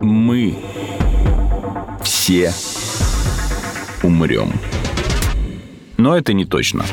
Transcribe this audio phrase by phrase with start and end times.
[0.00, 0.56] Мы
[2.02, 2.52] все
[4.02, 4.52] умрем.
[5.96, 6.84] Но это не точно.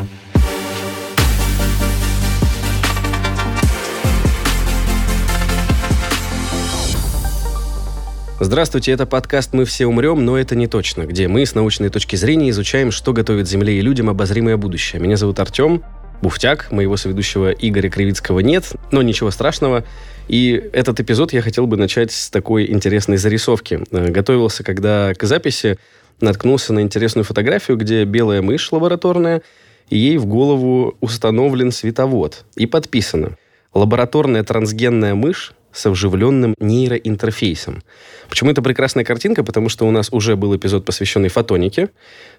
[8.39, 12.15] Здравствуйте, это подкаст «Мы все умрем, но это не точно», где мы с научной точки
[12.15, 15.01] зрения изучаем, что готовит Земле и людям обозримое будущее.
[15.01, 15.83] Меня зовут Артем
[16.21, 19.85] Буфтяк, моего соведущего Игоря Кривицкого нет, но ничего страшного.
[20.27, 23.81] И этот эпизод я хотел бы начать с такой интересной зарисовки.
[23.91, 25.77] Э, готовился, когда к записи
[26.21, 29.41] наткнулся на интересную фотографию, где белая мышь лабораторная,
[29.89, 32.45] и ей в голову установлен световод.
[32.55, 33.37] И подписано
[33.73, 37.83] «Лабораторная трансгенная мышь со вживленным нейроинтерфейсом.
[38.29, 39.43] Почему это прекрасная картинка?
[39.43, 41.89] Потому что у нас уже был эпизод, посвященный фотонике,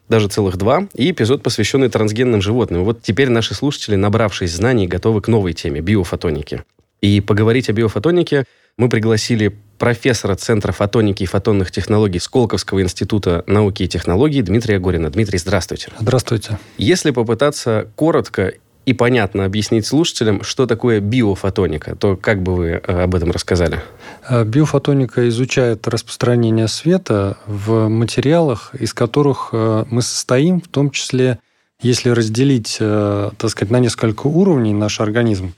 [0.08, 2.84] даже целых два, и эпизод, посвященный трансгенным животным.
[2.84, 6.64] Вот теперь наши слушатели, набравшись знаний, готовы к новой теме– биофотонике.
[7.00, 8.44] И поговорить о биофотонике
[8.76, 15.10] мы пригласили профессора Центра фотоники и фотонных технологий Сколковского института науки и технологий Дмитрия Горина.
[15.10, 15.88] Дмитрий, здравствуйте.
[15.98, 16.58] Здравствуйте.
[16.78, 18.52] Если попытаться коротко
[18.86, 23.80] и понятно объяснить слушателям, что такое биофотоника, то как бы вы э, об этом рассказали?
[24.28, 31.40] Э, биофотоника изучает распространение света в материалах, из которых э, мы состоим, в том числе,
[31.82, 35.52] если разделить, так сказать, на несколько уровней наш организм,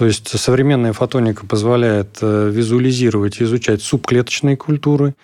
[0.00, 5.14] то есть современная фотоника позволяет визуализировать и изучать субклеточные культуры,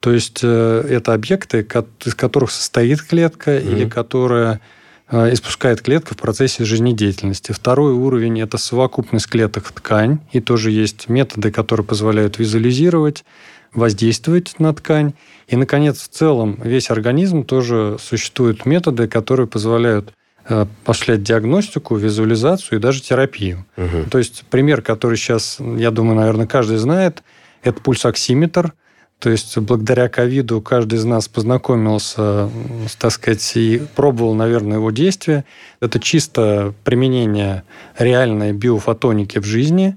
[0.00, 1.66] то есть это объекты,
[2.04, 3.72] из которых состоит клетка mm-hmm.
[3.72, 4.60] или которая
[5.08, 7.52] Э, испускает клетка в процессе жизнедеятельности.
[7.52, 13.24] Второй уровень– это совокупность клеток в ткань, и тоже есть методы, которые позволяют визуализировать,
[13.72, 15.12] воздействовать на ткань.
[15.46, 20.12] И, наконец, в целом весь организм тоже существуют методы, которые позволяют
[20.48, 23.64] э, осуществлять диагностику, визуализацию и даже терапию.
[23.76, 24.10] Угу.
[24.10, 27.22] То есть пример, который сейчас, я думаю, наверное, каждый знает,
[27.62, 28.72] это пульсоксиметр–
[29.18, 32.50] то есть благодаря ковиду каждый из нас познакомился,
[32.98, 35.44] так сказать, и пробовал, наверное, его действия.
[35.80, 37.62] Это чисто применение
[37.98, 39.96] реальной биофотоники в жизни.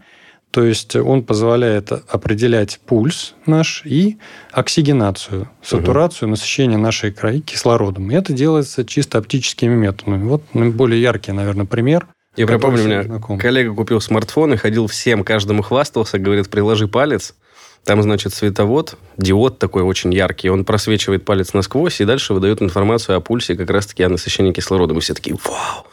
[0.51, 4.17] То есть он позволяет определять пульс наш и
[4.51, 6.31] оксигенацию, сатурацию, угу.
[6.31, 8.09] насыщение нашей крови кислородом.
[8.09, 10.23] И это делается чисто оптическими методами.
[10.23, 12.07] Вот более яркий, наверное, пример.
[12.35, 13.37] Я прям помню, у меня знаком.
[13.37, 17.35] коллега купил смартфон и ходил всем, каждому хвастался, говорит, приложи палец,
[17.83, 23.17] там, значит, световод, диод такой очень яркий, он просвечивает палец насквозь и дальше выдает информацию
[23.17, 24.97] о пульсе, как раз-таки о насыщении кислородом.
[24.97, 25.85] И все такие, вау,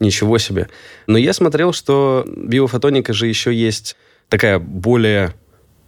[0.00, 0.68] ничего себе.
[1.06, 3.96] Но я смотрел, что биофотоника же еще есть
[4.28, 5.34] такая более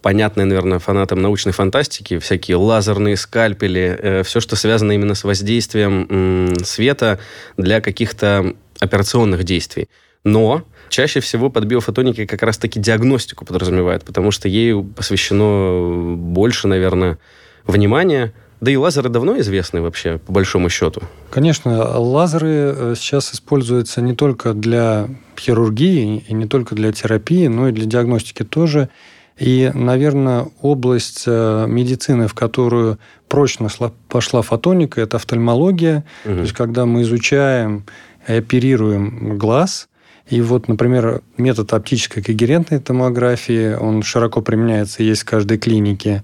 [0.01, 6.07] понятная, наверное, фанатам научной фантастики, всякие лазерные скальпели, э, все, что связано именно с воздействием
[6.09, 7.19] м, света
[7.57, 9.89] для каких-то операционных действий.
[10.23, 17.19] Но чаще всего под биофотоникой как раз-таки диагностику подразумевают, потому что ей посвящено больше, наверное,
[17.65, 18.33] внимания.
[18.61, 21.01] Да и лазеры давно известны вообще, по большому счету.
[21.29, 27.69] Конечно, лазеры э, сейчас используются не только для хирургии и не только для терапии, но
[27.69, 28.89] и для диагностики тоже.
[29.37, 32.99] И, наверное, область э, медицины, в которую
[33.29, 33.69] прочно
[34.09, 36.03] пошла фотоника, это офтальмология.
[36.25, 36.33] Угу.
[36.33, 37.85] То есть, когда мы изучаем
[38.27, 39.87] и оперируем глаз,
[40.29, 46.23] и вот, например, метод оптической когерентной томографии, он широко применяется, есть в каждой клинике.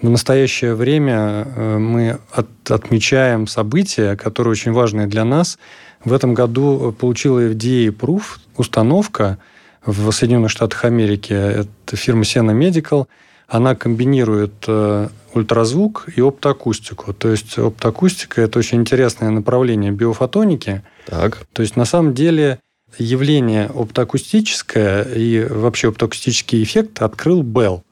[0.00, 5.58] В настоящее время э, мы от, отмечаем события, которые очень важны для нас.
[6.04, 9.38] В этом году получила FDA Proof установка
[9.84, 11.32] в Соединенных Штатах Америки.
[11.32, 13.06] Это фирма Sena Medical.
[13.48, 17.14] Она комбинирует э, ультразвук и оптоакустику.
[17.14, 20.82] То есть оптоакустика– это очень интересное направление биофотоники.
[21.06, 21.46] Так.
[21.52, 22.58] То есть на самом деле
[22.98, 27.82] явление оптоакустическое и вообще оптоакустический эффект открыл Bell.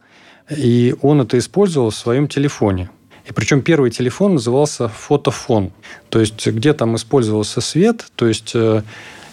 [0.50, 2.90] И он это использовал в своем телефоне.
[3.28, 5.72] И причем первый телефон назывался фотофон.
[6.10, 8.82] То есть где там использовался свет, то есть э,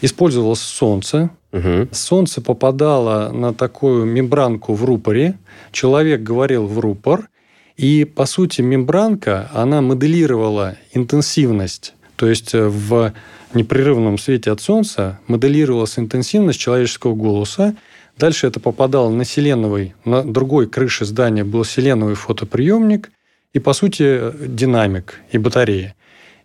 [0.01, 1.29] использовалось солнце.
[1.51, 1.89] Угу.
[1.91, 5.37] Солнце попадало на такую мембранку в рупоре.
[5.71, 7.27] Человек говорил в рупор.
[7.75, 11.93] И, по сути, мембранка, она моделировала интенсивность.
[12.15, 13.13] То есть э, в
[13.53, 17.75] непрерывном свете от Солнца моделировалась интенсивность человеческого голоса.
[18.21, 23.09] Дальше это попадало на селеновый, на другой крыше здания был селеновый фотоприемник
[23.51, 25.95] и, по сути, динамик и батарея.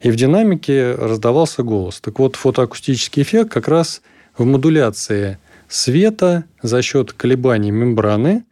[0.00, 2.00] И в динамике раздавался голос.
[2.00, 4.00] Так вот, фотоакустический эффект как раз
[4.38, 5.36] в модуляции
[5.68, 8.46] света за счет колебаний мембраны.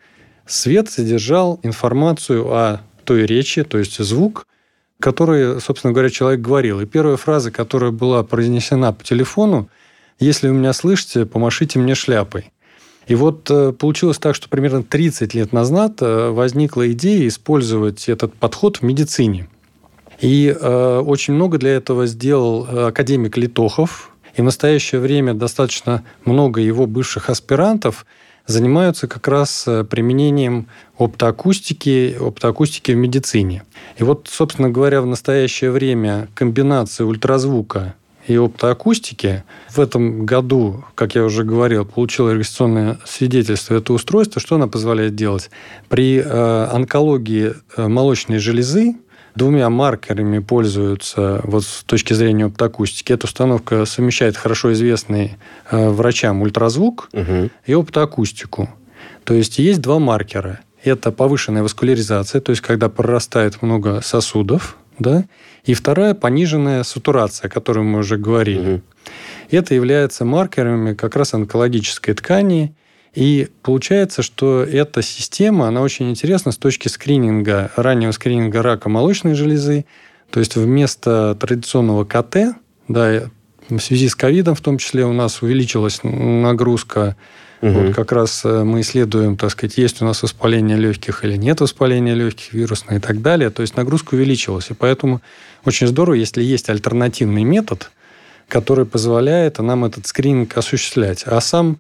[0.45, 4.47] Свет содержал информацию о той речи, то есть звук,
[5.01, 6.83] которые, собственно говоря, человек говорил.
[6.83, 9.71] И первая фраза, которая была произнесена по телефону,
[10.21, 12.51] «Если вы меня слышите, помашите мне шляпой».
[13.07, 18.35] И вот э, получилось так, что примерно 30 лет назад э, возникла идея использовать этот
[18.35, 19.49] подход в медицине.
[20.21, 24.11] И э, очень много для этого сделал э, академик Литохов.
[24.37, 28.07] И в настоящее время достаточно много его бывших аспирантов
[28.47, 30.67] занимаются как раз применением
[30.99, 33.63] оптоакустики, оптоакустики в медицине.
[33.97, 37.95] И вот, собственно говоря, в настоящее время комбинация ультразвука
[38.27, 39.45] и оптоакустики.
[39.71, 44.41] В этом году, как я уже говорил, получила регистрационное свидетельство это устройство.
[44.41, 45.51] Что оно позволяет делать?
[45.89, 48.95] При э, онкологии э, молочной железы
[49.35, 53.13] двумя маркерами пользуются вот с точки зрения оптоакустики.
[53.13, 55.37] Эта установка совмещает хорошо известный
[55.71, 57.51] э, врачам ультразвук угу.
[57.67, 58.71] и оптоакустику.
[59.25, 60.61] То есть есть два маркера.
[60.83, 65.25] Это повышенная васкуляризация, то есть когда прорастает много сосудов, да,
[65.65, 68.75] и вторая пониженная сатурация, о которой мы уже говорили.
[68.75, 68.83] Угу.
[69.51, 72.75] Это является маркерами как раз онкологической ткани.
[73.15, 79.35] И получается, что эта система, она очень интересна с точки скрининга, раннего скрининга рака молочной
[79.35, 79.85] железы.
[80.31, 82.57] То есть вместо традиционного КТ,
[82.89, 83.31] да,
[83.69, 87.17] в связи с ковидом в том числе у нас увеличилась нагрузка
[87.65, 87.73] Угу.
[87.73, 91.63] Вот как раз э, мы исследуем, так сказать, есть у нас воспаление легких или нет
[91.63, 93.49] воспаления легких, вирусное и так далее.
[93.49, 94.71] То есть нагрузка увеличилась.
[94.71, 95.23] И поэтому
[95.65, 97.91] очень здорово, если есть альтернативный метод,
[98.49, 101.23] который позволяет нам этот скрининг осуществлять.
[101.25, 101.79] А сам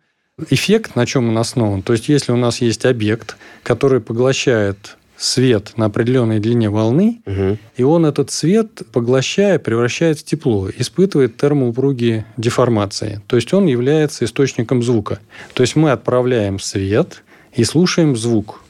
[0.48, 5.72] эффект, на чем он основан, то есть если у нас есть объект, который поглощает свет
[5.76, 7.56] на определенной длине волны, угу.
[7.76, 13.22] и он этот свет, поглощая, превращает в тепло, испытывает термоупругие деформации.
[13.26, 15.20] То есть он является источником звука.
[15.54, 17.22] То есть мы отправляем свет
[17.54, 18.60] и слушаем звук.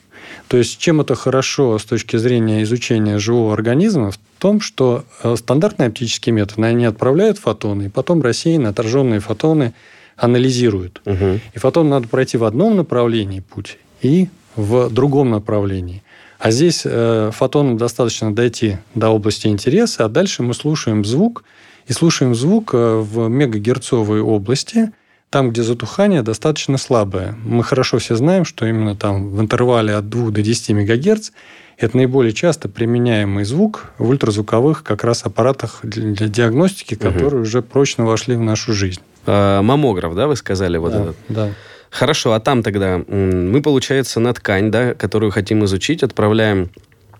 [0.46, 4.12] То есть чем это хорошо с точки зрения изучения живого организма?
[4.12, 9.74] В том, что э, стандартные оптические методы, они отправляют фотоны, и потом рассеянные отраженные фотоны
[10.16, 11.00] анализируют.
[11.04, 11.40] Угу.
[11.54, 16.02] И фотон надо пройти в одном направлении путь и в другом направлении.
[16.38, 21.44] А здесь э, фотонам достаточно дойти до области интереса, а дальше мы слушаем звук,
[21.86, 24.92] и слушаем звук э, в мегагерцовой области,
[25.30, 27.34] там, где затухание достаточно слабое.
[27.44, 31.30] Мы хорошо все знаем, что именно там в интервале от 2 до 10 мегагерц
[31.76, 37.42] это наиболее часто применяемый звук в ультразвуковых как раз аппаратах для диагностики, которые угу.
[37.42, 39.00] уже прочно вошли в нашу жизнь.
[39.26, 41.16] А, маммограф, да, вы сказали вот да, этот?
[41.28, 41.50] Да.
[41.94, 46.70] Хорошо, а там тогда мы, получается, на ткань, да, которую хотим изучить, отправляем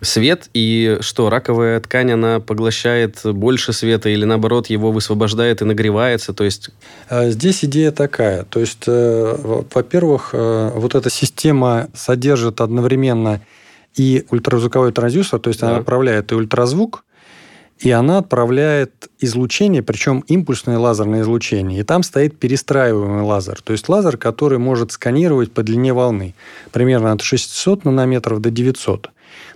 [0.01, 6.35] свет, и что, раковая ткань, она поглощает больше света или, наоборот, его высвобождает и нагревается,
[6.35, 6.71] то есть...
[7.09, 9.37] А, здесь идея такая, то есть, э,
[9.73, 13.41] во-первых, э, вот эта система содержит одновременно
[13.95, 15.69] и ультразвуковой транзистор, то есть да.
[15.69, 17.04] она направляет и ультразвук,
[17.85, 21.81] и она отправляет излучение, причем импульсное лазерное излучение.
[21.81, 26.35] И там стоит перестраиваемый лазер, то есть лазер, который может сканировать по длине волны,
[26.73, 29.11] примерно от 600 нанометров до 900.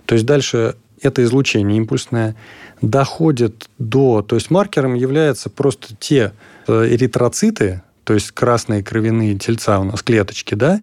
[0.05, 2.35] То есть дальше это излучение импульсное
[2.83, 4.21] доходит до...
[4.21, 6.31] То есть маркером являются просто те
[6.67, 10.81] э, эритроциты, то есть красные кровяные тельца у нас, клеточки, да,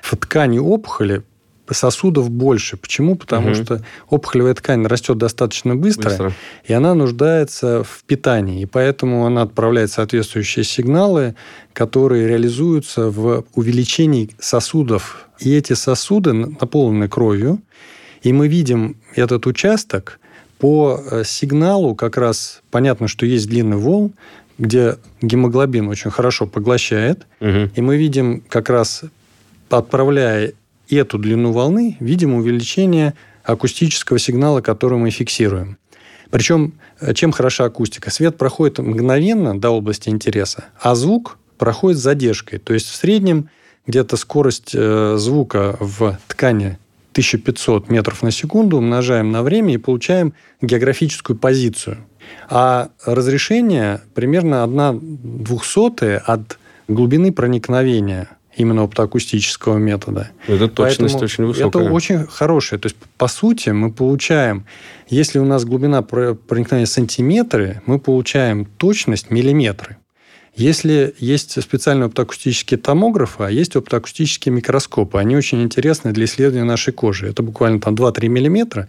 [0.00, 1.24] в ткани опухоли
[1.70, 2.76] сосудов больше.
[2.76, 3.16] Почему?
[3.16, 3.54] Потому угу.
[3.54, 6.32] что опухолевая ткань растет достаточно быстро, быстро,
[6.64, 8.62] и она нуждается в питании.
[8.62, 11.34] И поэтому она отправляет соответствующие сигналы,
[11.72, 15.28] которые реализуются в увеличении сосудов.
[15.40, 17.60] И эти сосуды наполнены кровью.
[18.22, 20.18] И мы видим этот участок
[20.58, 24.12] по э, сигналу, как раз понятно, что есть длинный волн,
[24.58, 27.26] где гемоглобин очень хорошо поглощает.
[27.40, 27.70] Угу.
[27.74, 29.02] И мы видим как раз
[29.68, 30.52] отправляя
[30.88, 35.78] эту длину волны видим увеличение акустического сигнала, который мы фиксируем.
[36.30, 38.10] Причем, э, чем хороша акустика?
[38.10, 42.58] Свет проходит мгновенно до области интереса, а звук проходит с задержкой.
[42.58, 43.48] То есть в среднем
[43.86, 46.78] где-то скорость э, звука в ткани
[47.12, 51.98] 1500 метров на секунду умножаем на время и получаем географическую позицию.
[52.48, 60.30] А разрешение примерно 1 двухсотая от глубины проникновения именно оптоакустического метода.
[60.46, 61.82] Это точность Поэтому очень высокая.
[61.82, 62.80] Это очень хорошее.
[62.80, 64.64] То есть, по сути, мы получаем,
[65.08, 69.96] если у нас глубина проникновения сантиметры, мы получаем точность миллиметры.
[70.56, 76.92] Если есть специальные оптоакустические томографы, а есть оптоакустические микроскопы, они очень интересны для исследования нашей
[76.92, 77.28] кожи.
[77.28, 78.88] Это буквально там 2-3 миллиметра.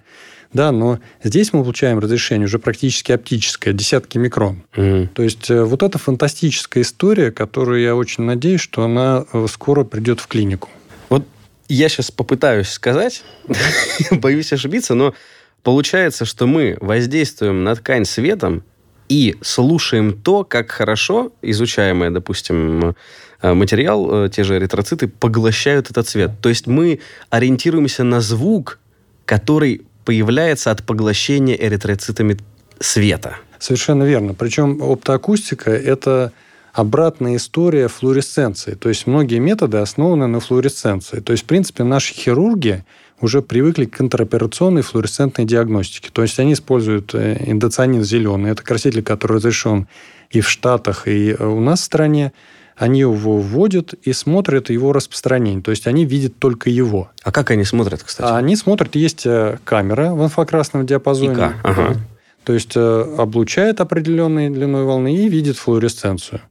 [0.54, 4.64] Да, но здесь мы получаем разрешение уже практически оптическое, десятки микрон.
[4.76, 5.08] Mm.
[5.08, 9.84] То есть э, вот это фантастическая история, которую я очень надеюсь, что она э, скоро
[9.84, 10.70] придет в клинику.
[11.10, 11.28] Вот
[11.68, 13.24] я сейчас попытаюсь сказать,
[14.12, 15.14] боюсь ошибиться, но
[15.64, 18.64] получается, что мы воздействуем на ткань светом,
[19.10, 22.96] и слушаем то, как хорошо изучаемое, допустим,
[23.42, 26.32] э, материал, э, те же эритроциты, поглощают этот цвет.
[26.42, 28.80] То есть мы ориентируемся на звук,
[29.26, 32.38] который появляется от поглощения эритроцитами
[32.80, 33.38] света.
[33.60, 34.34] Совершенно верно.
[34.34, 36.32] Причем оптоакустика– это
[36.74, 38.74] обратная история флуоресценции.
[38.74, 41.22] То есть многие методы основаны на флуоресценции.
[41.22, 42.84] То есть, в принципе, наши хирурги
[43.22, 46.10] уже привыкли к интероперационной флуоресцентной диагностике.
[46.12, 48.52] То есть они используют э, индоцианин зеленый.
[48.52, 49.88] Это краситель, который разрешен
[50.32, 52.34] и в Штатах, и э, у нас в стране.
[52.76, 55.62] Они его вводят и смотрят его распространение.
[55.62, 57.10] То есть они видят только его.
[57.24, 58.30] А как они смотрят, кстати?
[58.34, 61.34] Они смотрят, есть э, камера в инфракрасном диапазоне.
[61.34, 61.96] ИК, ага.
[62.44, 66.42] То есть облучает определенной длиной волны и видит флуоресценцию.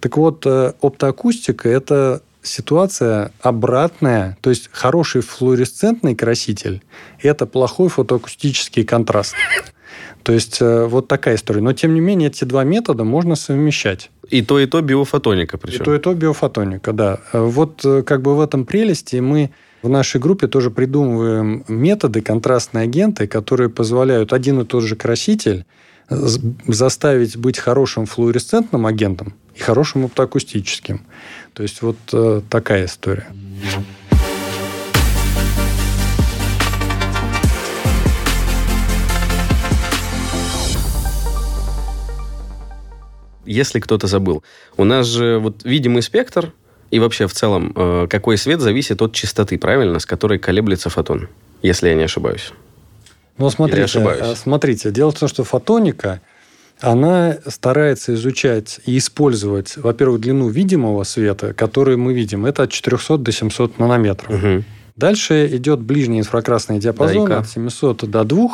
[0.00, 4.38] Так вот, оптоакустика– это ситуация обратная.
[4.40, 6.82] То есть хороший флуоресцентный краситель–
[7.22, 9.34] это плохой фотоакустический контраст.
[10.22, 11.60] То есть э, вот такая история.
[11.60, 14.10] Но тем не менее эти два метода можно совмещать.
[14.30, 15.82] И то, и то биофотоника причем.
[15.82, 17.20] И то, и то биофотоника, да.
[17.32, 19.50] Вот э, как бы в этом прелести мы
[19.82, 25.66] в нашей группе тоже придумываем методы, контрастные агенты, которые позволяют один и тот же краситель
[26.08, 31.02] заставить быть хорошим флуоресцентным агентом и хорошим оптоакустическим.
[31.54, 33.26] То есть вот э, такая история.
[43.46, 44.42] Если кто-то забыл,
[44.76, 46.52] у нас же вот видимый спектр
[46.90, 51.28] и вообще в целом э, какой свет зависит от частоты, правильно, с которой колеблется фотон,
[51.62, 52.50] если я не ошибаюсь.
[53.38, 56.20] Ну, смотрите, э, смотрите, дело в том, что фотоника–
[56.80, 62.46] она старается изучать и использовать, во-первых, длину видимого света, который мы видим.
[62.46, 64.30] Это от 400 до 700 нанометров.
[64.30, 64.64] Угу.
[64.96, 68.48] Дальше идет ближний инфракрасный диапазон да, от 700 до 2,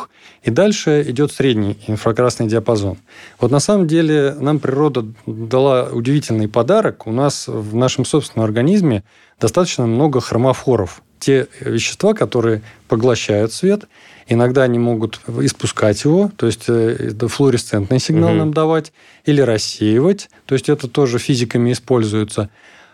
[0.45, 2.97] и дальше идет средний инфракрасный диапазон.
[3.39, 7.07] Вот на самом деле нам природа дала удивительный подарок.
[7.07, 9.05] У нас в нашем собственном организме
[9.39, 11.03] достаточно много хромофоров.
[11.19, 13.85] Те вещества, которые поглощают свет–
[14.33, 18.39] Иногда они могут испускать его, то есть э, флуоресцентный сигнал угу.
[18.39, 18.93] нам давать,
[19.25, 22.49] или рассеивать, то есть это тоже физиками используется.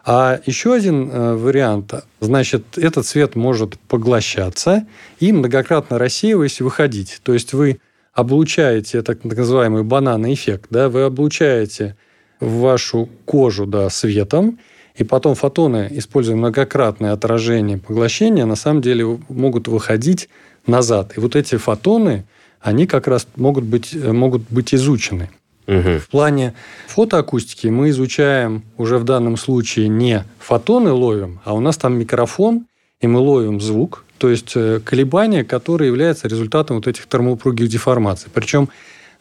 [0.06, 4.86] А еще один э, вариант, значит, этот свет может поглощаться
[5.20, 7.20] и многократно рассеиваясь выходить.
[7.22, 7.80] То есть вы
[8.14, 11.96] облучаете так называемый бананный эффект, да, вы облучаете
[12.40, 14.58] вашу кожу да, светом,
[14.94, 20.30] и потом фотоны, используя многократное отражение поглощения, на самом деле могут выходить
[20.66, 21.16] назад.
[21.16, 22.24] И вот эти фотоны,
[22.60, 25.30] они как раз могут быть, могут быть изучены.
[25.66, 25.98] Угу.
[25.98, 26.54] В плане
[26.86, 32.66] фотоакустики мы изучаем уже в данном случае не фотоны ловим, а у нас там микрофон,
[33.00, 38.30] и мы ловим звук, то есть э, колебания, которые являются результатом вот этих термоупругих деформаций.
[38.32, 38.68] Причем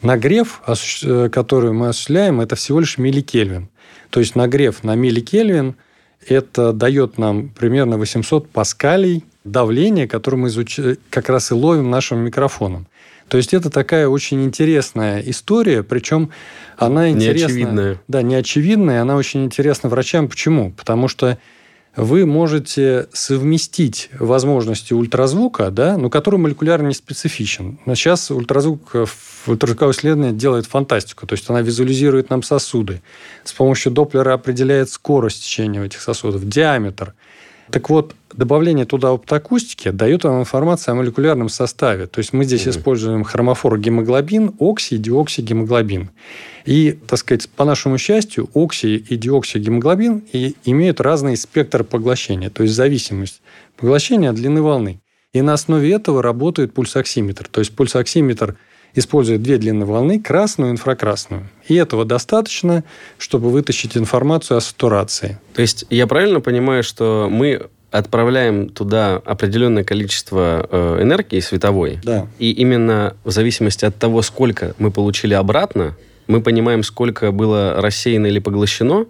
[0.02, 3.70] нагрев, э, который мы осуществляем, это всего лишь милликельвин.
[4.12, 5.76] То есть нагрев на милликельвин
[6.28, 10.80] это дает нам примерно 800 паскалей давление, которое мы изуч...
[11.10, 12.88] как раз и ловим нашим микрофоном.
[13.30, 16.32] То есть это такая очень интересная история, причем
[16.78, 17.48] она интересна...
[17.48, 18.02] Неочевидная.
[18.08, 20.28] Да, неочевидная, она очень интересна врачам.
[20.28, 20.72] Почему?
[20.72, 21.40] Потому что
[21.96, 27.80] вы можете совместить возможности ультразвука, да, но который молекулярно не специфичен.
[27.86, 28.94] Но сейчас ультразвук
[29.48, 31.26] ультразвуковое исследование делает фантастику.
[31.26, 33.02] То есть она визуализирует нам сосуды.
[33.44, 37.14] С помощью Доплера определяет скорость течения этих сосудов, диаметр–
[37.72, 42.06] так вот, добавление туда оптоакустики дает вам информацию о молекулярном составе.
[42.06, 42.70] То есть мы здесь mm-hmm.
[42.72, 46.12] используем хромофор гемоглобин, окси, диоксигемоглобин.
[46.66, 52.64] И, так сказать, по нашему счастью, окси и диоксигемоглобин и имеют разный спектр поглощения, то
[52.64, 53.42] есть зависимость
[53.78, 55.02] поглощения от длины волны.
[55.34, 57.48] И на основе этого работает пульсоксиметр.
[57.48, 58.56] То есть пульсоксиметр
[58.96, 61.48] использует две длины волны, красную и инфракрасную.
[61.68, 62.84] И этого достаточно,
[63.18, 65.38] чтобы вытащить информацию о сатурации.
[65.54, 72.28] То есть я правильно понимаю, что мы отправляем туда определенное количество э, энергии световой, да.
[72.40, 75.96] и именно в зависимости от того, сколько мы получили обратно,
[76.28, 79.06] мы понимаем, сколько было рассеяно или поглощено,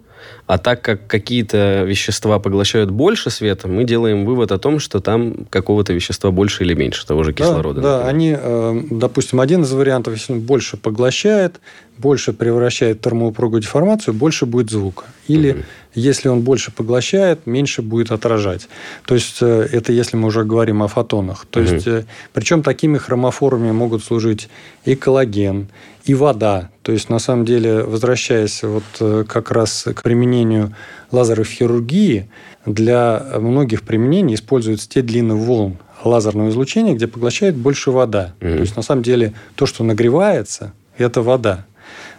[0.46, 5.46] а так как какие-то вещества поглощают больше света, мы делаем вывод о том, что там
[5.50, 7.80] какого-то вещества больше или меньше того же кислорода.
[7.80, 11.60] Да, да они, э, допустим, один из вариантов, если он больше поглощает,
[11.98, 15.04] больше превращает термоупругую деформацию, больше будет звука.
[15.28, 15.60] Или угу.
[15.94, 18.68] если он больше поглощает, меньше будет отражать.
[19.06, 21.46] То есть э, это если мы уже говорим о фотонах.
[21.50, 21.68] То угу.
[21.68, 24.48] есть, э, причем такими хромофорами могут служить
[24.84, 25.68] и коллаген,
[26.04, 26.70] и вода.
[26.82, 30.74] То есть, на самом деле, возвращаясь вот как раз к применению
[31.12, 32.28] лазеров в хирургии,
[32.64, 38.34] для многих применений используются те длины волн лазерного излучения, где поглощает больше вода.
[38.40, 38.54] Mm-hmm.
[38.54, 41.66] То есть, на самом деле, то, что нагревается, это вода.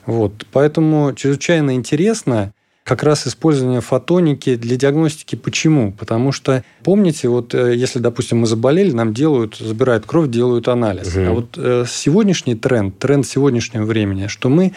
[0.05, 0.45] Вот.
[0.51, 5.35] Поэтому чрезвычайно интересно как раз использование фотоники для диагностики.
[5.35, 5.91] Почему?
[5.91, 11.13] Потому что, помните, вот э, если, допустим, мы заболели, нам делают, забирают кровь, делают анализ.
[11.13, 11.25] Угу.
[11.25, 14.71] А вот э, сегодняшний тренд, тренд сегодняшнего времени, что мы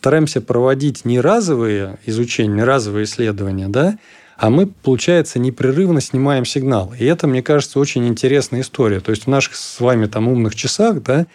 [0.00, 3.98] стараемся проводить не разовые изучения, не разовые исследования, да,
[4.36, 6.94] а мы, получается, непрерывно снимаем сигнал.
[6.98, 9.00] И это, мне кажется, очень интересная история.
[9.00, 11.26] То есть в наших с вами там умных часах, да,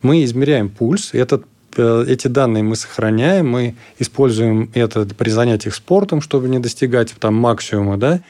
[0.00, 1.44] мы измеряем пульс, этот
[1.76, 7.34] Э, эти данные мы сохраняем, мы используем это при занятиях спортом, чтобы не достигать там
[7.34, 8.20] максимума, да.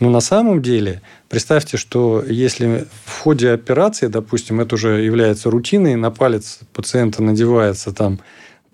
[0.00, 5.96] Но на самом деле, представьте, что если в ходе операции, допустим, это уже является рутиной,
[5.96, 8.20] на палец пациента надевается там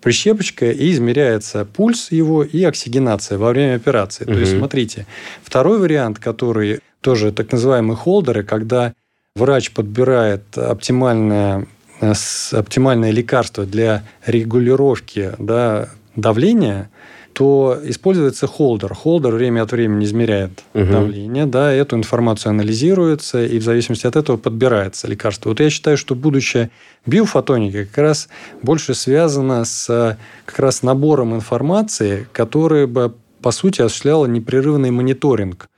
[0.01, 4.23] прищепочка и измеряется пульс его и оксигенация во время операции.
[4.23, 4.33] Угу.
[4.33, 5.05] То есть, смотрите,
[5.43, 8.93] второй вариант, который тоже так называемые холдеры, когда
[9.35, 11.67] врач подбирает оптимальное
[12.01, 12.13] Э,
[12.53, 16.89] оптимальное лекарство для регулировки да, давления,
[17.39, 18.93] то используется холдер.
[18.93, 20.91] Холдер время от времени измеряет угу.
[20.91, 25.47] давление, да, эту информацию анализируется, и в зависимости от этого подбирается лекарство.
[25.47, 26.69] Вот я считаю, что будущее
[27.05, 28.27] биофотоники как раз
[28.61, 35.69] больше связано с как раз набором информации, который бы, по сути, осуществляла непрерывный мониторинг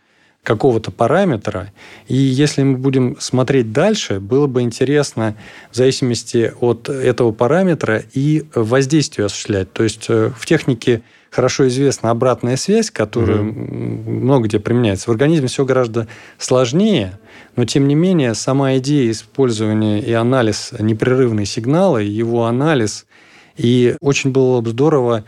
[0.42, 1.72] какого-то параметра.
[2.08, 5.36] И если мы будем смотреть дальше, было бы интересно
[5.72, 9.72] в зависимости от этого параметра и воздействие осуществлять.
[9.74, 14.12] То есть э, в технике хорошо известна обратная связь, которая угу.
[14.12, 15.10] много где применяется.
[15.10, 16.08] В организме все гораздо
[16.38, 17.18] сложнее,
[17.56, 23.06] но тем не менее сама идея использования и анализ непрерывной сигнала, его анализ,
[23.58, 25.24] и очень было бы здорово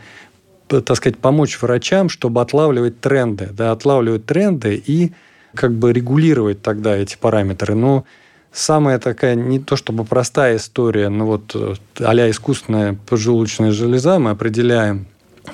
[0.66, 5.12] так сказать, помочь врачам, чтобы отлавливать тренды, да, отлавливать тренды и
[5.54, 7.74] как бы регулировать тогда эти параметры.
[7.74, 8.04] Но
[8.50, 11.54] самая такая, не то чтобы простая история, но вот
[12.00, 15.06] а искусственная поджелудочная железа, мы определяем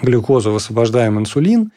[0.02, 1.73] глюкозу, высвобождаем инсулин.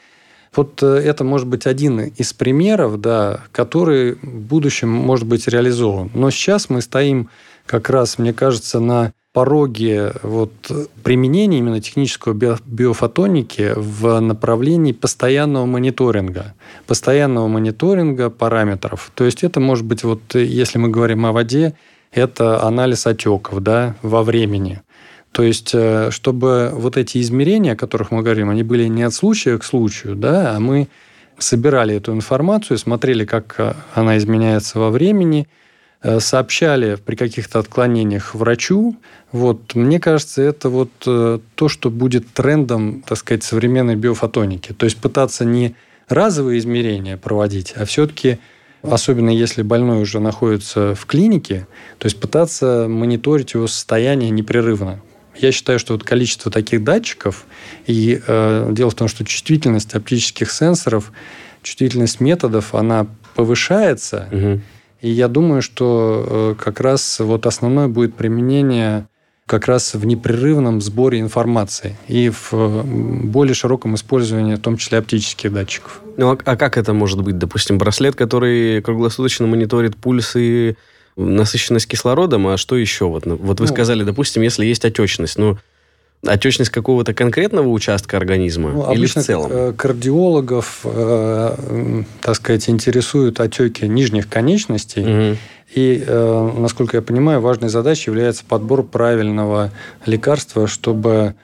[0.56, 6.12] Вот э, это может быть один из примеров, да, который в будущем может быть реализован.
[6.14, 7.30] Но сейчас мы стоим
[7.66, 10.54] как раз, мне кажется, на пороге вот
[11.02, 16.54] применения именно технического биофотоники в направлении постоянного мониторинга.
[16.86, 19.12] Постоянного мониторинга параметров.
[19.16, 21.74] То есть это может быть, вот если мы говорим о воде,
[22.12, 24.82] это анализ отеков да, во времени.
[25.34, 29.14] То есть, э, чтобы вот эти измерения, о которых мы говорим, они были не от
[29.14, 30.88] случая к случаю, да, а мы
[31.38, 35.48] собирали эту информацию, смотрели, как э, она изменяется во времени–
[36.04, 38.98] Э, сообщали при каких-то отклонениях врачу.
[39.32, 44.74] Вот, мне кажется, это вот то, что будет трендом, так сказать, современной биофотоники.
[44.74, 45.76] То есть пытаться не
[46.10, 48.38] разовые измерения проводить, а все-таки
[48.82, 51.68] особенно если больной уже находится в клинике,
[51.98, 55.00] то есть пытаться мониторить его состояние непрерывно.
[55.36, 57.46] Я считаю, что вот количество таких датчиков
[57.88, 61.12] и э, дело в том, что чувствительность оптических сенсоров,
[61.62, 64.28] чувствительность методов, она повышается.
[64.32, 64.62] Угу.
[65.02, 69.08] И я думаю, что э, как раз вот основное будет применение
[69.46, 72.84] как раз в непрерывном сборе информации и в
[73.26, 76.02] более широком использовании, в том числе оптических датчиков.
[76.16, 77.38] Ну а, а как это может быть?
[77.38, 80.76] Допустим, браслет, который круглосуточно мониторит пульс и
[81.16, 83.06] насыщенность кислородом, а что еще?
[83.06, 85.58] Вот, ну, вот вы ну, сказали, допустим, если есть отечность, ну,
[86.26, 89.52] Отечность какого-то конкретного участка организма ну, или в целом?
[89.52, 95.02] Э, кардиологов, э, так сказать, интересуют отеки нижних конечностей.
[95.02, 95.38] Угу.
[95.76, 99.72] И, э, насколько я понимаю, важной задачей является подбор правильного
[100.06, 101.36] лекарства, чтобы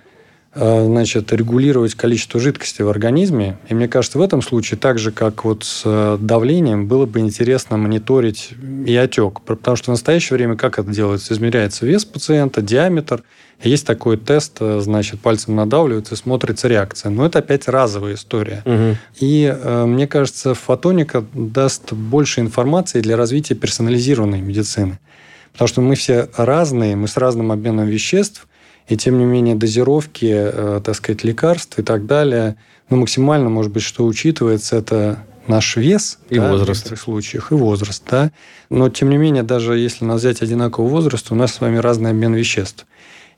[0.56, 3.58] значит, регулировать количество жидкости в организме.
[3.68, 7.20] И мне кажется, в этом случае, так же, как вот с э, давлением, было бы
[7.20, 8.52] интересно мониторить
[8.86, 9.42] и отек.
[9.42, 11.34] Потому что в настоящее время как это делается?
[11.34, 13.24] Измеряется вес пациента, диаметр.
[13.62, 17.12] Есть такой тест, э, значит, пальцем надавливается и смотрится реакция.
[17.12, 18.64] Но это опять разовая история.
[18.66, 18.98] Угу.
[19.20, 24.98] И э, мне кажется, фотоника даст больше информации для развития персонализированной медицины.
[25.52, 28.48] Потому что мы все разные, мы с разным обменом веществ,
[28.90, 32.56] и тем не менее дозировки, э, так сказать, лекарств и так далее,
[32.90, 36.66] ну, максимально, может быть, что учитывается, это наш вес и да, возраст.
[36.66, 38.32] в некоторых случаях, и возраст, да.
[38.70, 42.10] Но, тем не менее, даже если нас взять одинаковый возраст, у нас с вами разный
[42.10, 42.86] обмен веществ.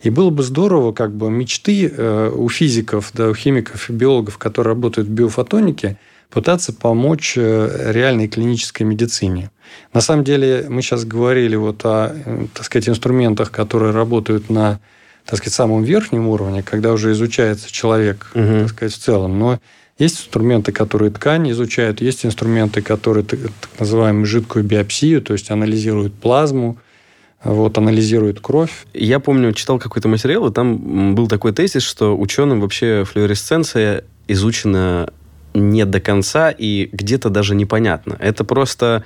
[0.02, 4.38] И было бы здорово, как бы мечты э, у физиков, да, у химиков и биологов,
[4.38, 5.98] которые работают в биофотонике,
[6.30, 9.52] пытаться помочь э, реальной клинической медицине.
[9.94, 14.80] На самом деле, мы сейчас говорили вот о, э, так сказать, инструментах, которые работают на
[15.26, 18.62] так сказать, самом верхнем уровне, когда уже изучается человек, угу.
[18.62, 19.40] так сказать, в целом.
[19.40, 19.60] Но
[19.98, 23.40] есть инструменты, которые ткань изучают, есть инструменты, которые так
[23.80, 26.78] называемую жидкую биопсию, то есть анализируют плазму,
[27.44, 28.86] вот, анализирует кровь.
[28.94, 35.12] Я помню, читал какой-то материал, и там был такой тезис, что ученым вообще флуоресценция изучена
[35.54, 38.16] не до конца и где-то даже непонятно.
[38.20, 39.04] Это просто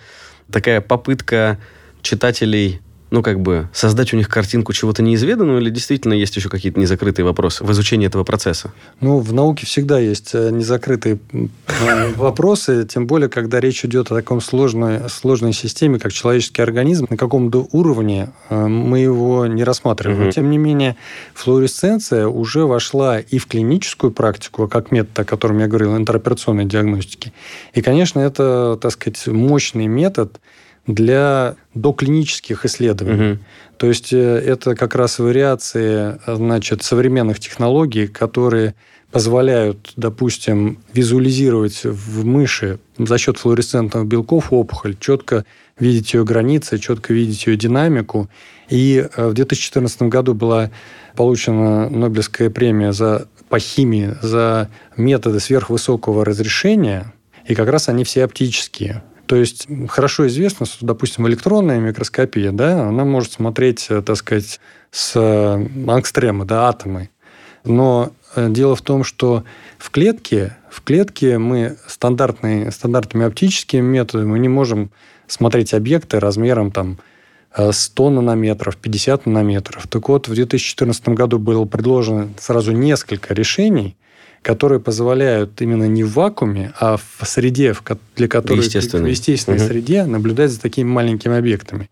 [0.51, 1.59] такая попытка
[2.01, 2.81] читателей
[3.15, 7.25] ну, как бы, создать у них картинку чего-то неизведанного, или действительно есть еще какие-то незакрытые
[7.25, 8.73] вопросы в изучении этого процесса?
[8.99, 14.15] Ну, в науке всегда есть э, незакрытые э, вопросы, тем более, когда речь идет о
[14.15, 20.19] таком сложной, сложной системе, как человеческий организм, на каком-то уровне э, мы его не рассматриваем.
[20.19, 20.25] Угу.
[20.25, 20.97] Но, тем не менее,
[21.33, 27.31] флуоресценция уже вошла и в клиническую практику, как метод, о котором я говорил, интероперационной диагностики.
[27.73, 30.37] И, конечно, это, так сказать, мощный метод,
[30.87, 33.33] для доклинических исследований.
[33.33, 33.39] Угу.
[33.77, 38.75] То есть э, это как раз вариации значит, современных технологий, которые
[39.11, 45.45] позволяют, допустим, визуализировать в мыши за счет флуоресцентных белков опухоль, четко
[45.79, 48.29] видеть ее границы, четко видеть ее динамику.
[48.69, 50.69] И э, в 2014 году была
[51.15, 57.13] получена Нобелевская премия за, по химии за методы сверхвысокого разрешения,
[57.45, 59.03] и как раз они все оптические.
[59.25, 64.59] То есть хорошо известно, что, допустим, электронная микроскопия, да, она может смотреть, э, так сказать,
[64.91, 67.09] с э, ангстрема, да, атомы.
[67.63, 69.43] Но э, дело в том, что
[69.79, 74.91] в клетке, в клетке мы стандартные, стандартными оптическими методами мы не можем
[75.27, 76.99] смотреть объекты размером там,
[77.71, 79.87] 100 нанометров, 50 нанометров.
[79.87, 83.95] Так вот, в 2014 году было предложено сразу несколько решений,
[84.45, 87.73] которые позволяют именно не в вакууме, а в среде,
[88.15, 89.65] для которой в естественной, в естественной угу.
[89.65, 91.89] среде наблюдать за такими маленькими объектами.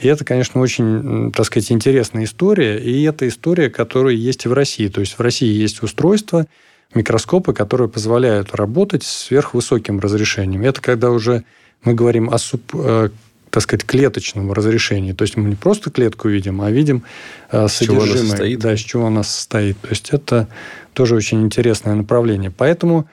[0.00, 2.78] И это, конечно, очень, так сказать, интересная история.
[2.78, 4.86] И это история, которая есть и в России.
[4.86, 6.46] То есть в России есть устройства,
[6.94, 10.62] микроскопы, которые позволяют работать с сверхвысоким разрешением.
[10.62, 11.42] Это когда уже
[11.82, 13.08] мы говорим о суб, э,
[13.50, 15.12] так сказать, клеточном разрешении.
[15.12, 17.02] То есть мы не просто клетку видим, а видим
[17.50, 19.78] э, содержимое, да, из чего она состоит.
[19.80, 20.48] То есть это
[20.92, 22.50] тоже очень интересное направление.
[22.50, 23.08] Поэтому,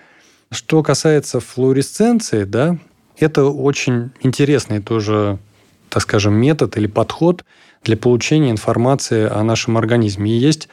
[0.52, 2.78] что касается флуоресценции, да,
[3.18, 5.40] это очень интересный тоже,
[5.90, 7.46] так скажем, метод или подход
[7.84, 10.32] для получения информации о нашем организме.
[10.32, 10.70] И есть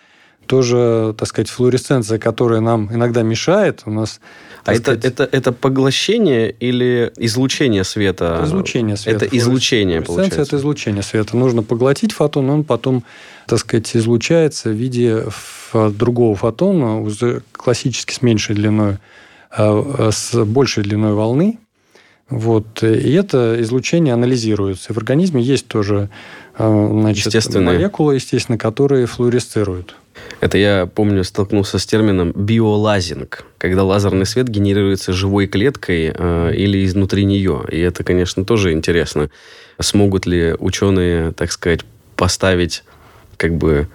[0.47, 3.83] тоже, так сказать, флуоресценция, которая нам иногда мешает.
[3.87, 4.21] У нас
[4.65, 8.37] а это, это, это поглощение или излучение света?
[8.37, 9.25] Это излучение света.
[9.25, 10.43] Это излучение, получается.
[10.43, 11.37] это излучение света.
[11.37, 13.03] Нужно поглотить фотон, он потом,
[13.47, 15.25] так сказать, излучается в виде
[15.73, 18.99] другого фотона, уже классически с меньшей длиной,
[19.51, 21.59] а, а, с большей длиной волны.
[22.31, 22.83] Вот.
[22.85, 24.93] И это излучение анализируется.
[24.93, 26.09] И в организме есть тоже
[26.57, 29.97] а, значит, молекулы, естественно, которые флуоресцируют.
[30.41, 36.85] Это я помню, столкнулся с термином биолазинг, когда лазерный свет генерируется живой клеткой э, или
[36.85, 37.65] изнутри нее.
[37.71, 39.31] И это, конечно, тоже интересно.
[39.81, 41.81] Смогут ли ученые, так сказать,
[42.17, 42.85] поставить
[43.37, 43.89] как бы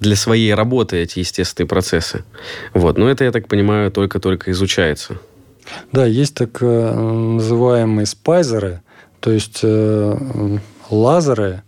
[0.00, 2.24] для своей работы эти естественные процессы.
[2.74, 2.98] Вот.
[2.98, 5.18] Но это, я так понимаю, только-только изучается.
[5.92, 8.82] Да, есть так э, называемые спайзеры,
[9.20, 10.58] то есть э,
[10.90, 11.62] лазеры,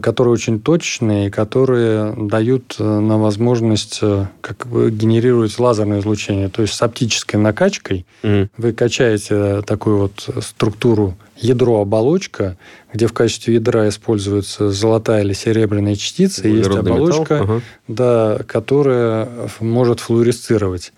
[0.00, 6.50] которые очень точные, которые дают э, на возможность э, как бы генерировать лазерное излучение.
[6.50, 8.50] То есть с оптической накачкой mm.
[8.58, 12.58] вы качаете такую вот структуру ядро-оболочка,
[12.92, 17.62] где в качестве ядра используется золотая или серебряная частица, и есть оболочка, ага.
[17.88, 19.28] да, которая
[19.60, 20.92] может флуоресцировать.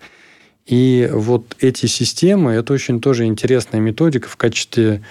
[0.65, 5.01] И вот эти системы, это очень тоже интересная методика в качестве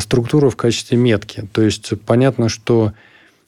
[0.00, 1.48] структуры, в качестве метки.
[1.52, 2.92] То есть понятно, что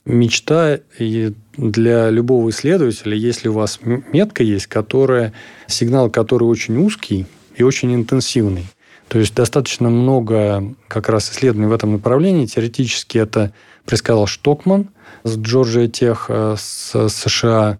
[0.04, 5.32] мечта и для любого исследователя, если у вас метка есть, которая,
[5.66, 8.66] сигнал который очень узкий и очень интенсивный.
[9.08, 12.46] То есть достаточно много как раз исследований в этом направлении.
[12.46, 13.52] Теоретически это
[13.84, 14.88] предсказал Штокман
[15.24, 17.78] с Джорджия Тех э, с США.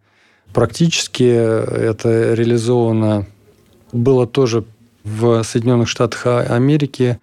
[0.52, 3.26] Практически это реализовано
[3.92, 4.64] было тоже
[5.02, 7.18] в Соединенных Штатах Америки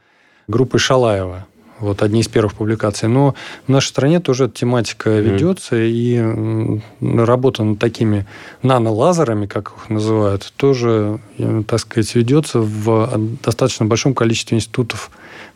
[0.48, 1.48] группой Шалаева.
[1.82, 3.10] Вот одни из первых публикаций.
[3.10, 3.36] Но
[3.68, 5.22] в нашей стране тоже эта тематика mm-hmm.
[5.22, 8.26] ведется, и работа над такими
[8.64, 11.20] нанолазерами, как их называют, тоже,
[11.68, 15.12] так сказать, ведется в достаточно большом количестве институтов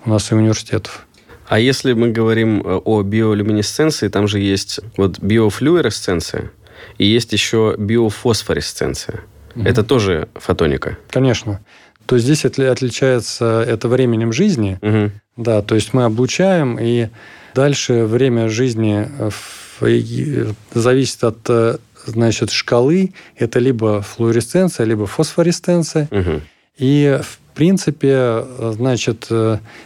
[0.05, 1.05] у нас и университетов.
[1.47, 6.51] А если мы говорим э, о биолюминесценции, там же есть вот биофлюоресценция
[6.97, 9.21] и есть еще биофосфоресценция.
[9.55, 9.63] Угу.
[9.63, 10.97] Это тоже фотоника?
[11.11, 11.61] Конечно
[12.05, 14.79] то здесь отличается это временем жизни.
[14.81, 15.11] Угу.
[15.37, 17.09] Да, то есть мы облучаем, и
[17.53, 19.07] дальше время жизни
[19.79, 23.13] э, зависит от э, значит, шкалы.
[23.35, 26.07] Это либо флуоресценция, либо фосфоресценция.
[26.11, 26.41] Угу.
[26.77, 27.19] И
[27.55, 28.43] принципе,
[28.73, 29.29] значит,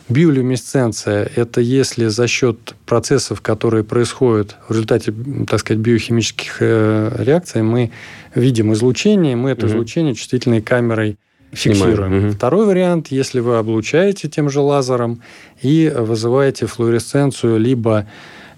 [0.10, 5.14] биолюминесценция– это если за счет процессов, которые происходят в результате,
[5.48, 7.92] так сказать, биохимических реакций, мы
[8.34, 9.74] видим излучение, мы это угу.
[9.74, 11.18] излучение чувствительной камерой
[11.52, 12.28] фиксируем.
[12.28, 12.34] Угу.
[12.34, 15.22] Второй вариант, если вы облучаете тем же лазером
[15.62, 18.08] и вызываете флуоресценцию либо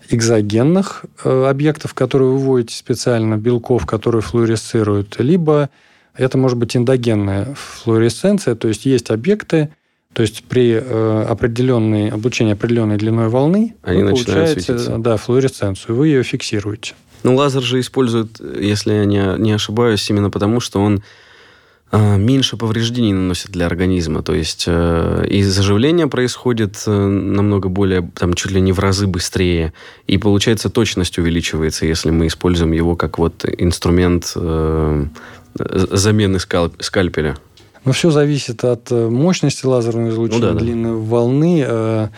[0.10, 5.69] экзогенных э, объектов, которые вы выводите специально, белков, которые флуоресцируют, либо
[6.15, 9.69] это может быть эндогенная флуоресценция, то есть есть объекты,
[10.13, 16.10] то есть при э, определенной облучении определенной длиной волны Они вы получаете да, флуоресценцию, вы
[16.10, 16.95] ее фиксируете.
[17.23, 21.04] Ну, лазер же используют, если я не, не ошибаюсь, именно потому, что он
[21.91, 24.23] меньше повреждений наносит для организма.
[24.23, 29.08] То есть э, и заживление происходит э, намного более, там, чуть ли не в разы
[29.08, 29.73] быстрее.
[30.08, 35.06] И получается точность увеличивается, если мы используем его как вот инструмент э,
[35.56, 37.38] замены скальпеля.
[37.84, 40.95] Но все зависит от мощности лазерного излучения, ну, да, длины да.
[40.95, 42.10] волны.